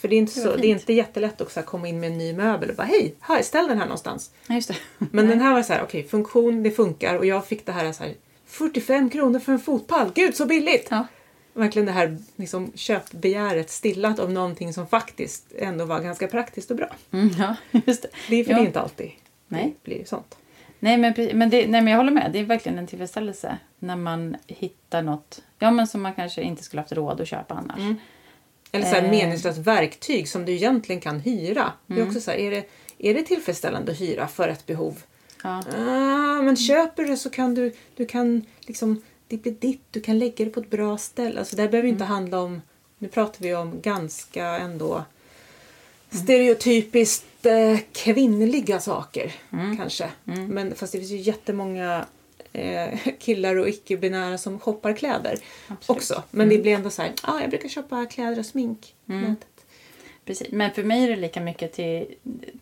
Mm. 0.00 0.02
För 0.02 0.08
det 0.08 0.14
är 0.14 0.18
inte, 0.18 0.32
så, 0.32 0.56
det 0.56 0.66
är 0.66 0.70
inte 0.70 0.92
jättelätt 0.92 1.40
också 1.40 1.60
att 1.60 1.66
komma 1.66 1.88
in 1.88 2.00
med 2.00 2.12
en 2.12 2.18
ny 2.18 2.32
möbel 2.32 2.70
och 2.70 2.76
bara 2.76 2.86
hej, 2.86 3.14
här, 3.20 3.42
ställ 3.42 3.68
den 3.68 3.78
här 3.78 3.84
någonstans. 3.84 4.30
Ja, 4.46 4.54
just 4.54 4.68
det. 4.68 4.76
Men 5.10 5.28
den 5.28 5.40
här 5.40 5.52
var 5.52 5.62
så 5.62 5.72
här, 5.72 5.82
okej, 5.82 6.08
funktion, 6.08 6.62
det 6.62 6.70
funkar 6.70 7.16
och 7.16 7.26
jag 7.26 7.46
fick 7.46 7.66
det 7.66 7.72
här 7.72 7.92
så 7.92 8.04
här 8.04 8.14
45 8.46 9.10
kronor 9.10 9.38
för 9.38 9.52
en 9.52 9.58
fotpall, 9.58 10.10
gud 10.14 10.36
så 10.36 10.46
billigt! 10.46 10.88
Ja. 10.90 11.06
Verkligen 11.52 11.86
det 11.86 11.92
här 11.92 12.18
liksom, 12.36 12.72
köpbegäret 12.74 13.70
stillat 13.70 14.18
av 14.18 14.32
någonting 14.32 14.72
som 14.72 14.86
faktiskt 14.86 15.52
ändå 15.58 15.84
var 15.84 16.00
ganska 16.00 16.26
praktiskt 16.28 16.70
och 16.70 16.76
bra. 16.76 16.88
Mm, 17.10 17.30
ja, 17.38 17.56
just 17.86 18.02
det. 18.02 18.08
Det 18.28 18.36
är 18.36 18.44
för 18.44 18.50
Ja. 18.50 18.56
det 18.56 18.62
är 18.62 18.66
inte 18.66 18.80
alltid 18.80 19.10
Nej. 19.48 19.74
det 19.82 19.90
blir 19.90 20.04
sånt. 20.04 20.36
Nej 20.78 20.98
men, 20.98 21.14
men, 21.38 21.50
det, 21.50 21.66
nej 21.66 21.80
men 21.80 21.86
jag 21.86 21.96
håller 21.96 22.12
med. 22.12 22.30
Det 22.32 22.38
är 22.38 22.44
verkligen 22.44 22.78
en 22.78 22.86
tillfredsställelse 22.86 23.58
när 23.78 23.96
man 23.96 24.36
hittar 24.46 25.02
något 25.02 25.42
ja, 25.58 25.70
men 25.70 25.86
som 25.86 26.02
man 26.02 26.14
kanske 26.14 26.42
inte 26.42 26.62
skulle 26.62 26.82
haft 26.82 26.92
råd 26.92 27.20
att 27.20 27.28
köpa 27.28 27.54
annars. 27.54 27.96
Eller 28.72 28.84
så 28.84 28.94
här 28.94 29.02
Eh. 29.04 29.10
meningslöst 29.10 29.58
verktyg 29.58 30.28
som 30.28 30.44
du 30.44 30.52
egentligen 30.52 31.00
kan 31.00 31.20
hyra. 31.20 31.72
Det 31.86 31.92
Mm. 31.94 32.04
är 32.04 32.08
också 32.08 32.20
så 32.20 32.30
här, 32.30 32.38
är 32.38 32.50
det, 32.50 32.64
är 32.98 33.14
det 33.14 33.22
tillfredsställande 33.22 33.92
att 33.92 34.00
hyra 34.00 34.28
för 34.28 34.48
ett 34.48 34.66
behov? 34.66 35.02
Ja. 35.42 35.62
Ah, 35.78 36.42
men 36.42 36.56
köper 36.56 37.04
du 37.04 37.16
så 37.16 37.30
kan 37.30 37.54
du, 37.54 37.72
du 37.96 38.06
kan 38.06 38.44
liksom, 38.60 39.02
det 39.28 39.36
blir 39.36 39.52
ditt, 39.52 39.82
du 39.90 40.00
kan 40.00 40.18
lägga 40.18 40.44
det 40.44 40.50
på 40.50 40.60
ett 40.60 40.70
bra 40.70 40.98
ställe. 40.98 41.38
Alltså 41.40 41.56
det 41.56 41.62
här 41.62 41.68
behöver 41.68 41.88
inte 41.88 42.04
handla 42.04 42.40
om, 42.40 42.62
nu 42.98 43.08
pratar 43.08 43.42
vi 43.44 43.54
om 43.54 43.80
ganska 43.80 44.44
ändå 44.44 45.04
stereotypiskt 46.10 47.46
eh, 47.46 47.78
kvinnliga 47.92 48.80
saker 48.80 49.32
kanske. 49.76 50.08
Men 50.24 50.74
fast 50.74 50.92
det 50.92 50.98
finns 50.98 51.10
ju 51.10 51.16
jättemånga 51.16 52.04
eh, 52.52 52.98
killar 53.18 53.56
och 53.56 53.68
icke-binära 53.68 54.38
som 54.38 54.58
shoppar 54.60 54.92
kläder 54.92 55.38
Absolut. 55.68 55.96
också. 55.98 56.22
Men 56.30 56.48
det 56.48 56.58
blir 56.58 56.72
ändå 56.74 56.90
så 56.90 57.02
här, 57.02 57.12
ah, 57.22 57.40
jag 57.40 57.50
brukar 57.50 57.68
köpa 57.68 58.06
kläder 58.06 58.38
och 58.38 58.46
smink 58.46 58.94
på 59.06 59.12
nätet. 59.12 59.46
Precis. 60.24 60.52
Men 60.52 60.70
för 60.70 60.82
mig 60.84 61.04
är 61.04 61.08
det 61.08 61.16
lika 61.16 61.40
mycket 61.40 61.72
till... 61.72 62.14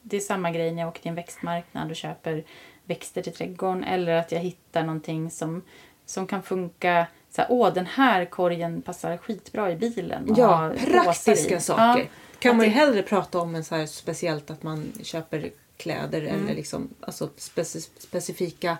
Det 0.02 0.16
är 0.16 0.20
samma 0.20 0.50
grej 0.50 0.72
när 0.72 0.82
jag 0.82 0.88
åker 0.88 1.00
till 1.02 1.08
en 1.08 1.14
växtmarknad 1.14 1.90
och 1.90 1.96
köper 1.96 2.44
växter 2.84 3.22
till 3.22 3.32
trädgården. 3.32 3.84
Eller 3.84 4.12
att 4.12 4.32
jag 4.32 4.40
hittar 4.40 4.82
någonting 4.82 5.30
som, 5.30 5.62
som 6.06 6.26
kan 6.26 6.42
funka 6.42 7.06
så 7.30 7.40
här, 7.42 7.48
åh 7.52 7.74
den 7.74 7.86
här 7.86 8.24
korgen 8.24 8.82
passar 8.82 9.16
skitbra 9.16 9.72
i 9.72 9.76
bilen. 9.76 10.30
och 10.30 10.38
Ja, 10.38 10.72
praktiska 10.86 11.56
i." 11.56 11.60
saker. 11.60 12.02
Ja, 12.02 12.06
kan 12.38 12.56
man 12.56 12.66
ju 12.66 12.72
det- 12.72 12.78
hellre 12.78 13.02
prata 13.02 13.38
om 13.40 13.54
än 13.54 13.64
så 13.64 13.74
här 13.74 13.86
speciellt 13.86 14.50
att 14.50 14.62
man 14.62 14.92
köper 15.02 15.50
kläder 15.78 16.20
Mm. 16.22 16.44
eller 16.44 16.54
liksom, 16.54 16.88
alltså 17.00 17.26
speci- 17.36 17.88
specifika 17.98 18.76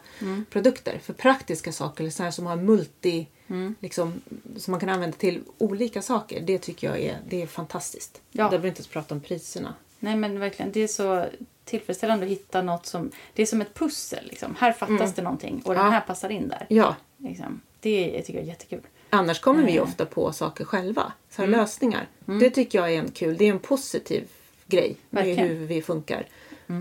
produkter. 0.50 0.98
För 1.02 1.12
praktiska 1.12 1.72
saker, 1.72 2.02
eller 2.04 2.11
så 2.11 2.22
här 2.22 2.30
som 2.30 2.46
har 2.46 2.56
multi, 2.56 3.26
Mm. 3.50 3.74
liksom, 3.80 4.20
som 4.56 4.70
man 4.70 4.80
kan 4.80 4.88
använda 4.88 5.16
till 5.16 5.42
olika 5.58 6.02
saker. 6.02 6.40
Det 6.40 6.58
tycker 6.58 6.87
jag 6.87 7.00
är, 7.00 7.18
det 7.28 7.42
är 7.42 7.46
fantastiskt. 7.46 8.20
Ja. 8.32 8.42
Där 8.44 8.50
behöver 8.50 8.62
vi 8.62 8.68
inte 8.68 8.78
ens 8.78 8.88
prata 8.88 9.14
om 9.14 9.20
priserna. 9.20 9.74
Nej 9.98 10.16
men 10.16 10.38
verkligen, 10.40 10.72
det 10.72 10.80
är 10.80 10.88
så 10.88 11.26
tillfredsställande 11.64 12.26
att 12.26 12.32
hitta 12.32 12.62
något 12.62 12.87
som... 12.87 13.11
Det 13.34 13.42
är 13.42 13.46
som 13.46 13.61
ett 13.61 13.74
pussel. 13.74 14.24
Liksom. 14.28 14.54
Här 14.58 14.72
fattas 14.72 15.14
det 15.14 15.22
någonting 15.22 15.62
och 15.64 15.74
den 15.74 15.80
Mm. 15.80 15.92
Ja. 15.92 15.98
här 15.98 16.06
passar 16.06 16.28
in 16.30 16.48
där. 16.48 16.66
Ja, 16.68 16.96
Liksom. 17.16 17.61
Det 17.80 18.22
tycker 18.22 18.34
jag 18.34 18.42
är 18.42 18.46
jättekul. 18.48 18.80
annars 19.11 19.40
kommer 19.40 19.62
vi 19.66 19.72
Mm. 19.72 19.84
ofta 19.84 20.06
på 20.06 20.32
saker 20.32 20.64
själva. 20.64 21.12
Så 21.30 21.42
här 21.42 21.48
lösningar. 21.48 22.08
Det 22.24 22.50
tycker 22.50 22.78
jag 22.78 22.92
är 22.94 22.98
en 22.98 23.11
kul, 23.11 23.37
det 23.37 23.44
är 23.44 23.50
en 23.50 23.58
positiv 23.58 24.28
grej 24.66 24.96
med 25.11 25.24
Verkligen. 25.24 25.48
hur 25.48 25.66
vi 25.66 25.82
funkar. 25.82 26.26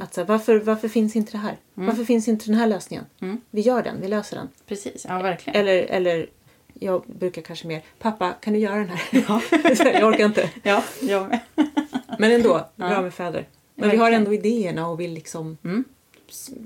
Att 0.02 0.14
så 0.14 0.22
här, 0.22 0.28
varför, 0.28 0.60
varför 0.60 0.88
finns 0.88 1.16
inte 1.16 1.32
det 1.32 1.38
här? 1.38 1.58
Varför 1.74 2.04
finns 2.04 2.28
inte 2.28 2.46
den 2.46 2.56
här 2.56 2.68
lösningen? 2.68 3.06
Vi 3.50 3.62
gör 3.62 3.84
den, 3.84 4.02
vi 4.02 4.08
löser 4.08 4.38
den. 4.38 4.48
Precis, 4.68 5.06
ja 5.10 5.22
verkligen. 5.22 5.60
Eller, 5.60 5.84
eller 5.84 6.30
jag 6.74 7.04
brukar 7.08 7.42
kanske 7.42 7.68
mer, 7.68 7.82
pappa 8.00 8.34
kan 8.34 8.54
du 8.54 8.60
göra 8.60 8.76
den 8.76 8.90
här? 8.90 9.08
jag 10.00 10.10
orkar 10.10 10.26
inte. 10.26 10.50
Ja, 10.64 10.84
jag 11.02 11.28
med. 11.30 11.40
Men 12.20 12.32
ändå, 12.32 12.68
bra 12.76 13.02
med 13.02 13.14
fäder. 13.14 13.48
Men 13.76 13.90
vi 13.90 13.98
har 13.98 14.12
ändå 14.12 14.34
idéerna 14.34 14.88
och 14.88 15.00
vill 15.00 15.14
liksom 15.14 15.58
Mm. 15.64 15.84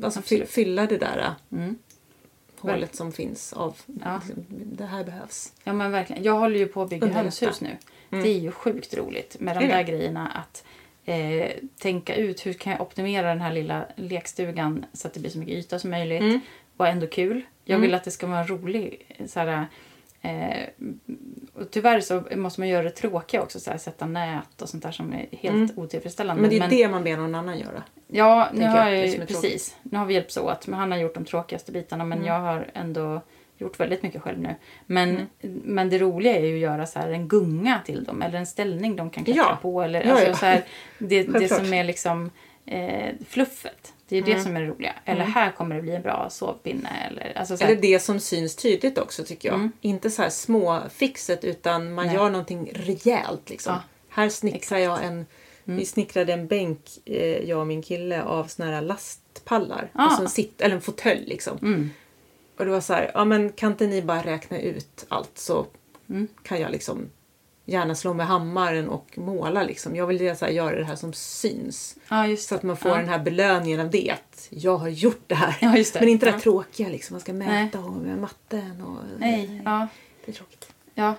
alltså, 0.04 0.22
fy, 0.22 0.46
fylla 0.46 0.86
det 0.86 0.98
där 0.98 1.34
Mm. 1.52 1.76
hålet 2.60 2.96
som 2.96 3.12
finns 3.12 3.54
av 3.54 3.78
Ja. 4.04 4.22
liksom, 4.26 4.46
det 4.50 4.86
här 4.86 5.04
behövs. 5.04 5.54
Ja 5.64 5.74
men 5.74 5.92
verkligen. 5.92 6.24
Jag 6.24 6.40
håller 6.40 6.60
ju 6.60 6.68
på 6.68 6.82
att 6.82 6.90
bygga 6.90 7.08
hönshus 7.08 7.62
nu. 7.62 7.78
Det 8.10 8.30
är 8.30 8.40
ju 8.40 8.52
sjukt 8.52 8.94
roligt 8.98 9.36
med 9.40 9.58
de 9.58 9.68
där 9.68 9.84
grejerna 9.84 10.28
att 10.28 10.64
eh, 11.06 11.52
tänka 11.80 12.16
ut 12.16 12.46
hur 12.46 12.54
kan 12.54 12.72
jag 12.72 12.82
optimera 12.82 13.28
den 13.28 13.42
här 13.42 13.54
lilla 13.54 13.86
lekstugan 13.96 14.86
så 14.94 15.08
att 15.08 15.14
det 15.14 15.20
blir 15.20 15.32
så 15.32 15.40
mycket 15.40 15.56
yta 15.56 15.80
som 15.80 15.90
möjligt 15.90 16.22
Mm. 16.22 16.40
och 16.78 16.88
ändå 16.88 17.08
kul. 17.08 17.42
Jag 17.66 17.80
vill 17.80 17.94
att 17.94 18.04
det 18.04 18.12
ska 18.12 18.28
vara 18.28 18.44
rolig 18.44 19.16
så 19.28 19.40
här, 19.40 19.66
eh, 20.22 20.68
och 21.54 21.72
tyvärr 21.72 22.00
så 22.00 22.24
måste 22.36 22.62
man 22.62 22.70
göra 22.70 22.84
det 22.84 22.90
tråkiga 22.90 23.42
också, 23.42 23.60
så 23.60 23.72
här, 23.72 23.78
sätta 23.78 24.06
nät 24.06 24.62
och 24.62 24.70
sånt 24.70 24.84
där 24.84 24.92
som 24.92 25.14
är 25.14 25.26
helt 25.32 25.78
otillfredsställande. 25.78 26.42
Men 26.42 26.50
det 26.50 26.58
är 26.58 26.70
det 26.70 26.88
man 26.88 27.04
ber 27.04 27.18
någon 27.18 27.36
annan 27.36 27.60
göra. 27.60 27.84
Ja, 28.08 28.50
nu 28.54 28.68
har 28.68 28.90
jag, 28.90 29.08
jag, 29.08 29.28
precis. 29.28 29.76
Nu 29.84 29.98
har 29.98 30.06
vi 30.06 30.14
hjälpts 30.14 30.38
åt. 30.38 30.68
Men 30.68 30.80
han 30.80 30.92
har 30.92 30.98
gjort 30.98 31.14
de 31.14 31.26
tråkigaste 31.26 31.72
bitarna 31.72 32.04
men 32.04 32.26
jag 32.26 32.40
har 32.40 32.68
ändå 32.74 33.22
gjort 33.62 33.80
väldigt 33.80 34.04
mycket 34.04 34.22
själv 34.22 34.40
nu. 34.40 34.56
Men, 34.86 35.28
men 35.64 35.90
det 35.90 35.98
roliga 35.98 36.36
är 36.38 36.46
ju 36.46 36.54
att 36.56 36.62
göra 36.62 36.86
så 36.88 37.00
här 37.00 37.10
en 37.10 37.28
gunga 37.28 37.82
till 37.86 38.04
dem 38.04 38.22
eller 38.22 38.40
en 38.40 38.46
ställning 38.46 38.96
de 38.96 39.10
kan 39.10 39.24
klättra 39.26 39.44
Ja. 39.50 39.60
på. 39.62 39.82
Eller, 39.82 40.04
Ja, 40.04 40.12
alltså, 40.12 40.28
ja. 40.28 40.36
Så 40.36 40.46
här, 40.46 40.64
det, 40.98 41.24
det 41.40 41.48
som 41.48 41.74
är 41.74 41.84
liksom 41.84 42.32
eh, 42.66 43.10
fluffet. 43.30 43.94
Det 44.08 44.18
är 44.18 44.22
det 44.22 44.42
som 44.42 44.56
är 44.56 44.62
det 44.62 44.68
roliga. 44.68 44.94
Eller 45.06 45.24
här 45.24 45.52
kommer 45.52 45.76
det 45.76 45.82
bli 45.82 45.96
en 45.96 46.02
bra 46.02 46.28
sovpinne. 46.30 46.90
Eller, 47.12 47.38
alltså, 47.38 47.58
så 47.58 47.64
här, 47.64 47.72
Eller 47.72 47.82
det 47.82 48.00
som 48.00 48.20
syns 48.20 48.56
tydligt 48.56 48.98
också 48.98 49.24
tycker 49.24 49.50
jag. 49.50 49.70
Inte 49.82 50.10
så 50.10 50.22
här 50.22 50.30
små 50.30 50.80
fixet 50.94 51.44
utan 51.44 51.94
man 51.94 52.06
Nej. 52.06 52.16
gör 52.16 52.30
någonting 52.30 52.72
rejält. 52.74 53.50
Liksom. 53.50 53.76
Här 54.10 54.30
snickrar 54.30 54.78
jag 54.78 55.04
en... 55.04 55.26
Vi 55.64 55.86
snickrade 55.86 56.34
en 56.34 56.48
bänk, 56.48 56.80
eh, 57.06 57.50
jag 57.50 57.60
och 57.60 57.68
min 57.68 57.82
kille, 57.82 58.24
av 58.24 58.44
såna 58.46 58.72
här 58.72 58.82
lastpallar. 58.82 59.90
Ah. 59.94 60.04
Alltså 60.04 60.22
en 60.22 60.30
sitt, 60.30 60.62
eller 60.62 60.76
en 60.76 60.82
fåtölj 60.82 61.26
liksom. 61.26 61.58
Mm. 61.62 61.90
Och 62.62 62.66
det 62.68 62.72
var 62.72 62.82
så 62.82 62.94
här, 62.94 63.12
ja 63.14 63.26
men 63.26 63.52
kan 63.52 63.72
inte 63.72 63.88
ni 63.88 64.02
bara 64.02 64.22
räkna 64.24 64.60
ut 64.60 65.06
allt 65.10 65.38
så 65.38 65.66
Mm. 66.10 66.28
kan 66.44 66.60
jag 66.62 66.72
liksom 66.72 67.10
gärna 67.66 67.96
slå 67.96 68.14
med 68.14 68.28
hammaren 68.28 68.90
och 68.90 69.18
måla 69.18 69.64
liksom. 69.64 69.96
Jag 69.96 70.08
vill 70.08 70.38
så 70.38 70.46
här, 70.46 70.52
göra 70.52 70.76
det 70.76 70.86
här 70.86 70.96
som 70.96 71.14
syns. 71.14 71.98
ja, 72.10 72.36
Så 72.38 72.56
att 72.56 72.64
man 72.64 72.78
får 72.78 72.92
ja. 72.92 72.98
den 72.98 73.10
här 73.10 73.20
belöningen 73.20 73.80
av 73.80 73.90
det. 73.90 74.10
Att 74.12 74.48
jag 74.50 74.78
har 74.78 74.90
gjort 74.90 75.24
det 75.28 75.36
här. 75.36 75.58
Ja, 75.62 75.72
det. 75.72 76.00
Men 76.00 76.10
inte 76.10 76.26
det 76.26 76.32
Ja. 76.32 76.40
tråkiga 76.40 76.90
liksom. 76.90 77.14
Man 77.14 77.22
ska 77.22 77.34
mäta 77.34 77.80
Nej. 77.80 77.88
och 77.88 77.94
med 77.94 78.18
matten 78.18 78.82
och... 78.82 78.98
Nej, 79.20 79.62
ja. 79.66 79.88
Det 80.26 80.32
är 80.32 80.36
tråkigt. 80.36 80.74
Ja, 80.96 81.16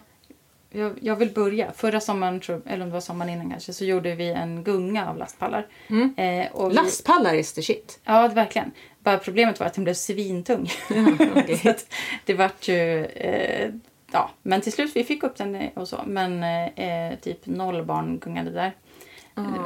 jag, 0.70 0.98
jag 1.00 1.16
vill 1.16 1.30
börja. 1.30 1.72
Förra 1.72 2.00
sommaren, 2.00 2.40
eller 2.66 2.84
om 2.84 2.88
det 2.88 2.94
var 2.94 3.00
sommaren 3.00 3.30
innan 3.32 3.50
kanske, 3.50 3.72
så 3.72 3.84
gjorde 3.84 4.14
vi 4.14 4.28
en 4.30 4.64
gunga 4.64 5.08
av 5.10 5.16
lastpallar. 5.18 5.66
Eh, 6.16 6.52
och 6.52 6.70
vi, 6.70 6.74
Lastpallar 6.74 7.34
is 7.34 7.52
the 7.52 7.62
shit. 7.62 8.00
Ja, 8.04 8.28
verkligen. 8.28 8.70
Bara 9.02 9.18
problemet 9.18 9.60
var 9.60 9.66
att 9.66 9.74
den 9.74 9.84
blev 9.84 9.94
svintung. 9.94 10.70
Ja, 10.90 11.56
så 11.62 11.70
att 11.70 11.86
det 12.24 12.34
vart 12.34 12.68
ju... 12.68 13.04
Eh, 13.04 13.70
ja, 14.12 14.30
men 14.42 14.60
till 14.60 14.72
slut 14.72 14.96
vi 14.96 15.04
fick 15.04 15.22
upp 15.22 15.36
den 15.36 15.54
eh, 15.54 15.70
och 15.74 15.88
så. 15.88 16.00
Men 16.06 16.42
eh, 16.76 17.18
typ 17.18 17.46
noll 17.46 17.82
barn 17.84 18.18
gungade 18.18 18.50
där. 18.50 18.72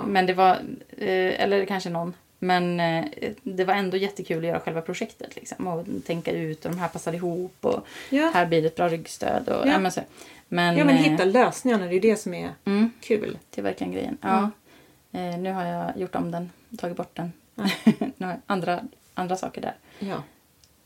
Men 0.07 0.27
det 0.27 0.35
var... 0.35 0.53
Eh, 0.99 1.41
eller 1.43 1.65
kanske 1.65 1.91
någon. 1.91 2.15
Men 2.39 2.81
eh, 2.81 3.05
det 3.43 3.65
var 3.65 3.75
ändå 3.75 3.97
jättekul 3.97 4.39
att 4.39 4.45
göra 4.49 4.61
själva 4.61 4.81
projektet. 4.81 5.37
Liksom, 5.37 5.67
och 5.67 5.87
tänka 6.07 6.31
ut 6.33 6.65
och 6.65 6.71
de 6.71 6.79
här 6.79 6.89
passar 6.89 7.13
ihop. 7.13 7.57
Och 7.61 7.87
Ja. 8.11 8.31
här 8.35 8.47
blir 8.47 8.61
det 8.63 8.67
ett 8.69 8.77
bra 8.77 8.89
ryggstöd. 8.89 9.49
Och, 9.49 9.67
Ja. 9.67 9.73
ja. 9.73 9.79
men 9.79 9.93
så. 9.93 10.01
Men, 10.49 10.77
ja 10.77 10.85
men 10.85 10.95
eh, 10.97 11.03
hitta 11.03 11.25
lösningarna, 11.25 11.87
det 11.87 11.97
är 11.97 12.01
det 12.01 12.17
som 12.17 12.35
är 12.35 12.51
Mm, 12.65 12.91
kul. 13.01 13.39
det 13.51 13.61
är 13.61 13.63
verkligen 13.63 13.93
grejen. 13.93 14.19
Ja. 14.21 14.51
Eh, 15.13 15.39
nu 15.39 15.53
har 15.53 15.65
jag 15.65 15.97
gjort 15.99 16.15
om 16.15 16.31
den, 16.31 16.51
tagit 16.79 16.97
bort 16.97 17.17
den. 17.17 17.33
jag 18.17 18.37
andra, 18.47 18.81
andra 19.17 19.37
saker 19.37 19.61
där. 19.61 19.77
Ja. 19.99 20.23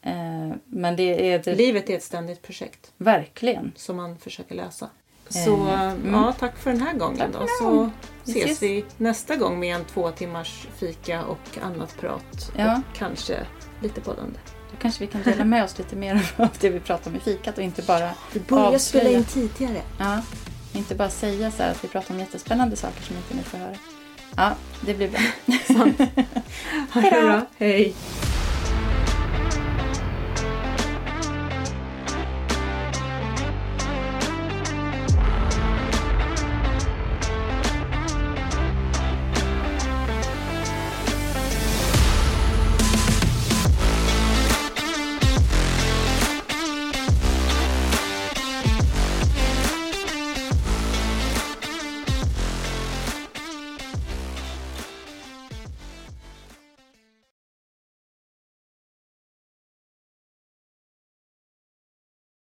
Eh, 0.03 0.57
men 0.65 0.97
det 0.97 1.33
är 1.33 1.39
det, 1.39 1.55
Livet 1.55 1.91
är 1.91 1.97
ett 1.97 2.03
ständigt 2.03 2.43
projekt 2.43 2.93
verkligen. 2.97 3.73
som 3.77 3.97
man 3.97 4.19
försöker 4.19 4.55
lösa. 4.55 4.91
Så 5.29 5.67
Eh, 5.67 5.83
mm. 5.83 6.15
ja, 6.15 6.35
tack 6.39 6.59
för 6.59 6.71
den 6.71 6.81
här 6.81 6.95
gången 6.95 7.19
Tack 7.19 7.33
då. 7.33 7.47
Så. 7.59 7.91
Vi 8.25 8.33
ses 8.33 8.45
ses. 8.45 8.63
vi 8.63 8.85
nästa 8.97 9.37
gång 9.37 9.61
med 9.61 9.77
en 9.77 9.85
två 9.85 10.11
timmars 10.11 10.67
fika 10.77 11.25
och 11.25 11.59
annat 11.63 11.97
prat. 12.01 12.53
Ja. 12.57 12.77
Och 12.77 12.97
kanske 12.97 13.47
lite 13.83 14.01
poddande. 14.01 14.39
Då 14.71 14.77
kanske 14.81 15.05
vi 15.05 15.13
kan 15.13 15.23
dela 15.23 15.45
med 15.45 15.65
oss 15.65 15.79
lite 15.79 15.97
mer 15.97 16.33
av 16.37 16.49
det 16.61 16.71
vi 16.71 16.81
pratar 16.81 17.11
om 17.11 17.17
i 17.17 17.21
fikat 17.21 17.59
och 17.59 17.65
inte 17.65 17.83
bara 17.83 18.11
Vi 18.33 18.41
börjar 18.41 18.79
spela 18.79 19.11
in 19.11 19.25
tidigare. 19.25 19.83
Ja, 19.99 20.23
inte 20.73 20.95
bara 20.95 21.11
säga 21.11 21.51
så 21.51 21.63
här 21.63 21.71
att 21.71 21.85
vi 21.85 21.89
pratar 21.89 22.15
om 22.15 22.21
jättespännande 22.21 22.77
saker 22.77 23.03
som 23.03 23.17
inte 23.17 23.35
ni 23.35 23.43
får 23.43 23.59
höra. 23.59 23.77
Ja, 24.37 24.55
det 24.81 24.95
blir 24.95 25.09
bra. 25.09 25.21
Det 26.95 27.11
bra. 27.11 27.41
Hej! 27.59 27.95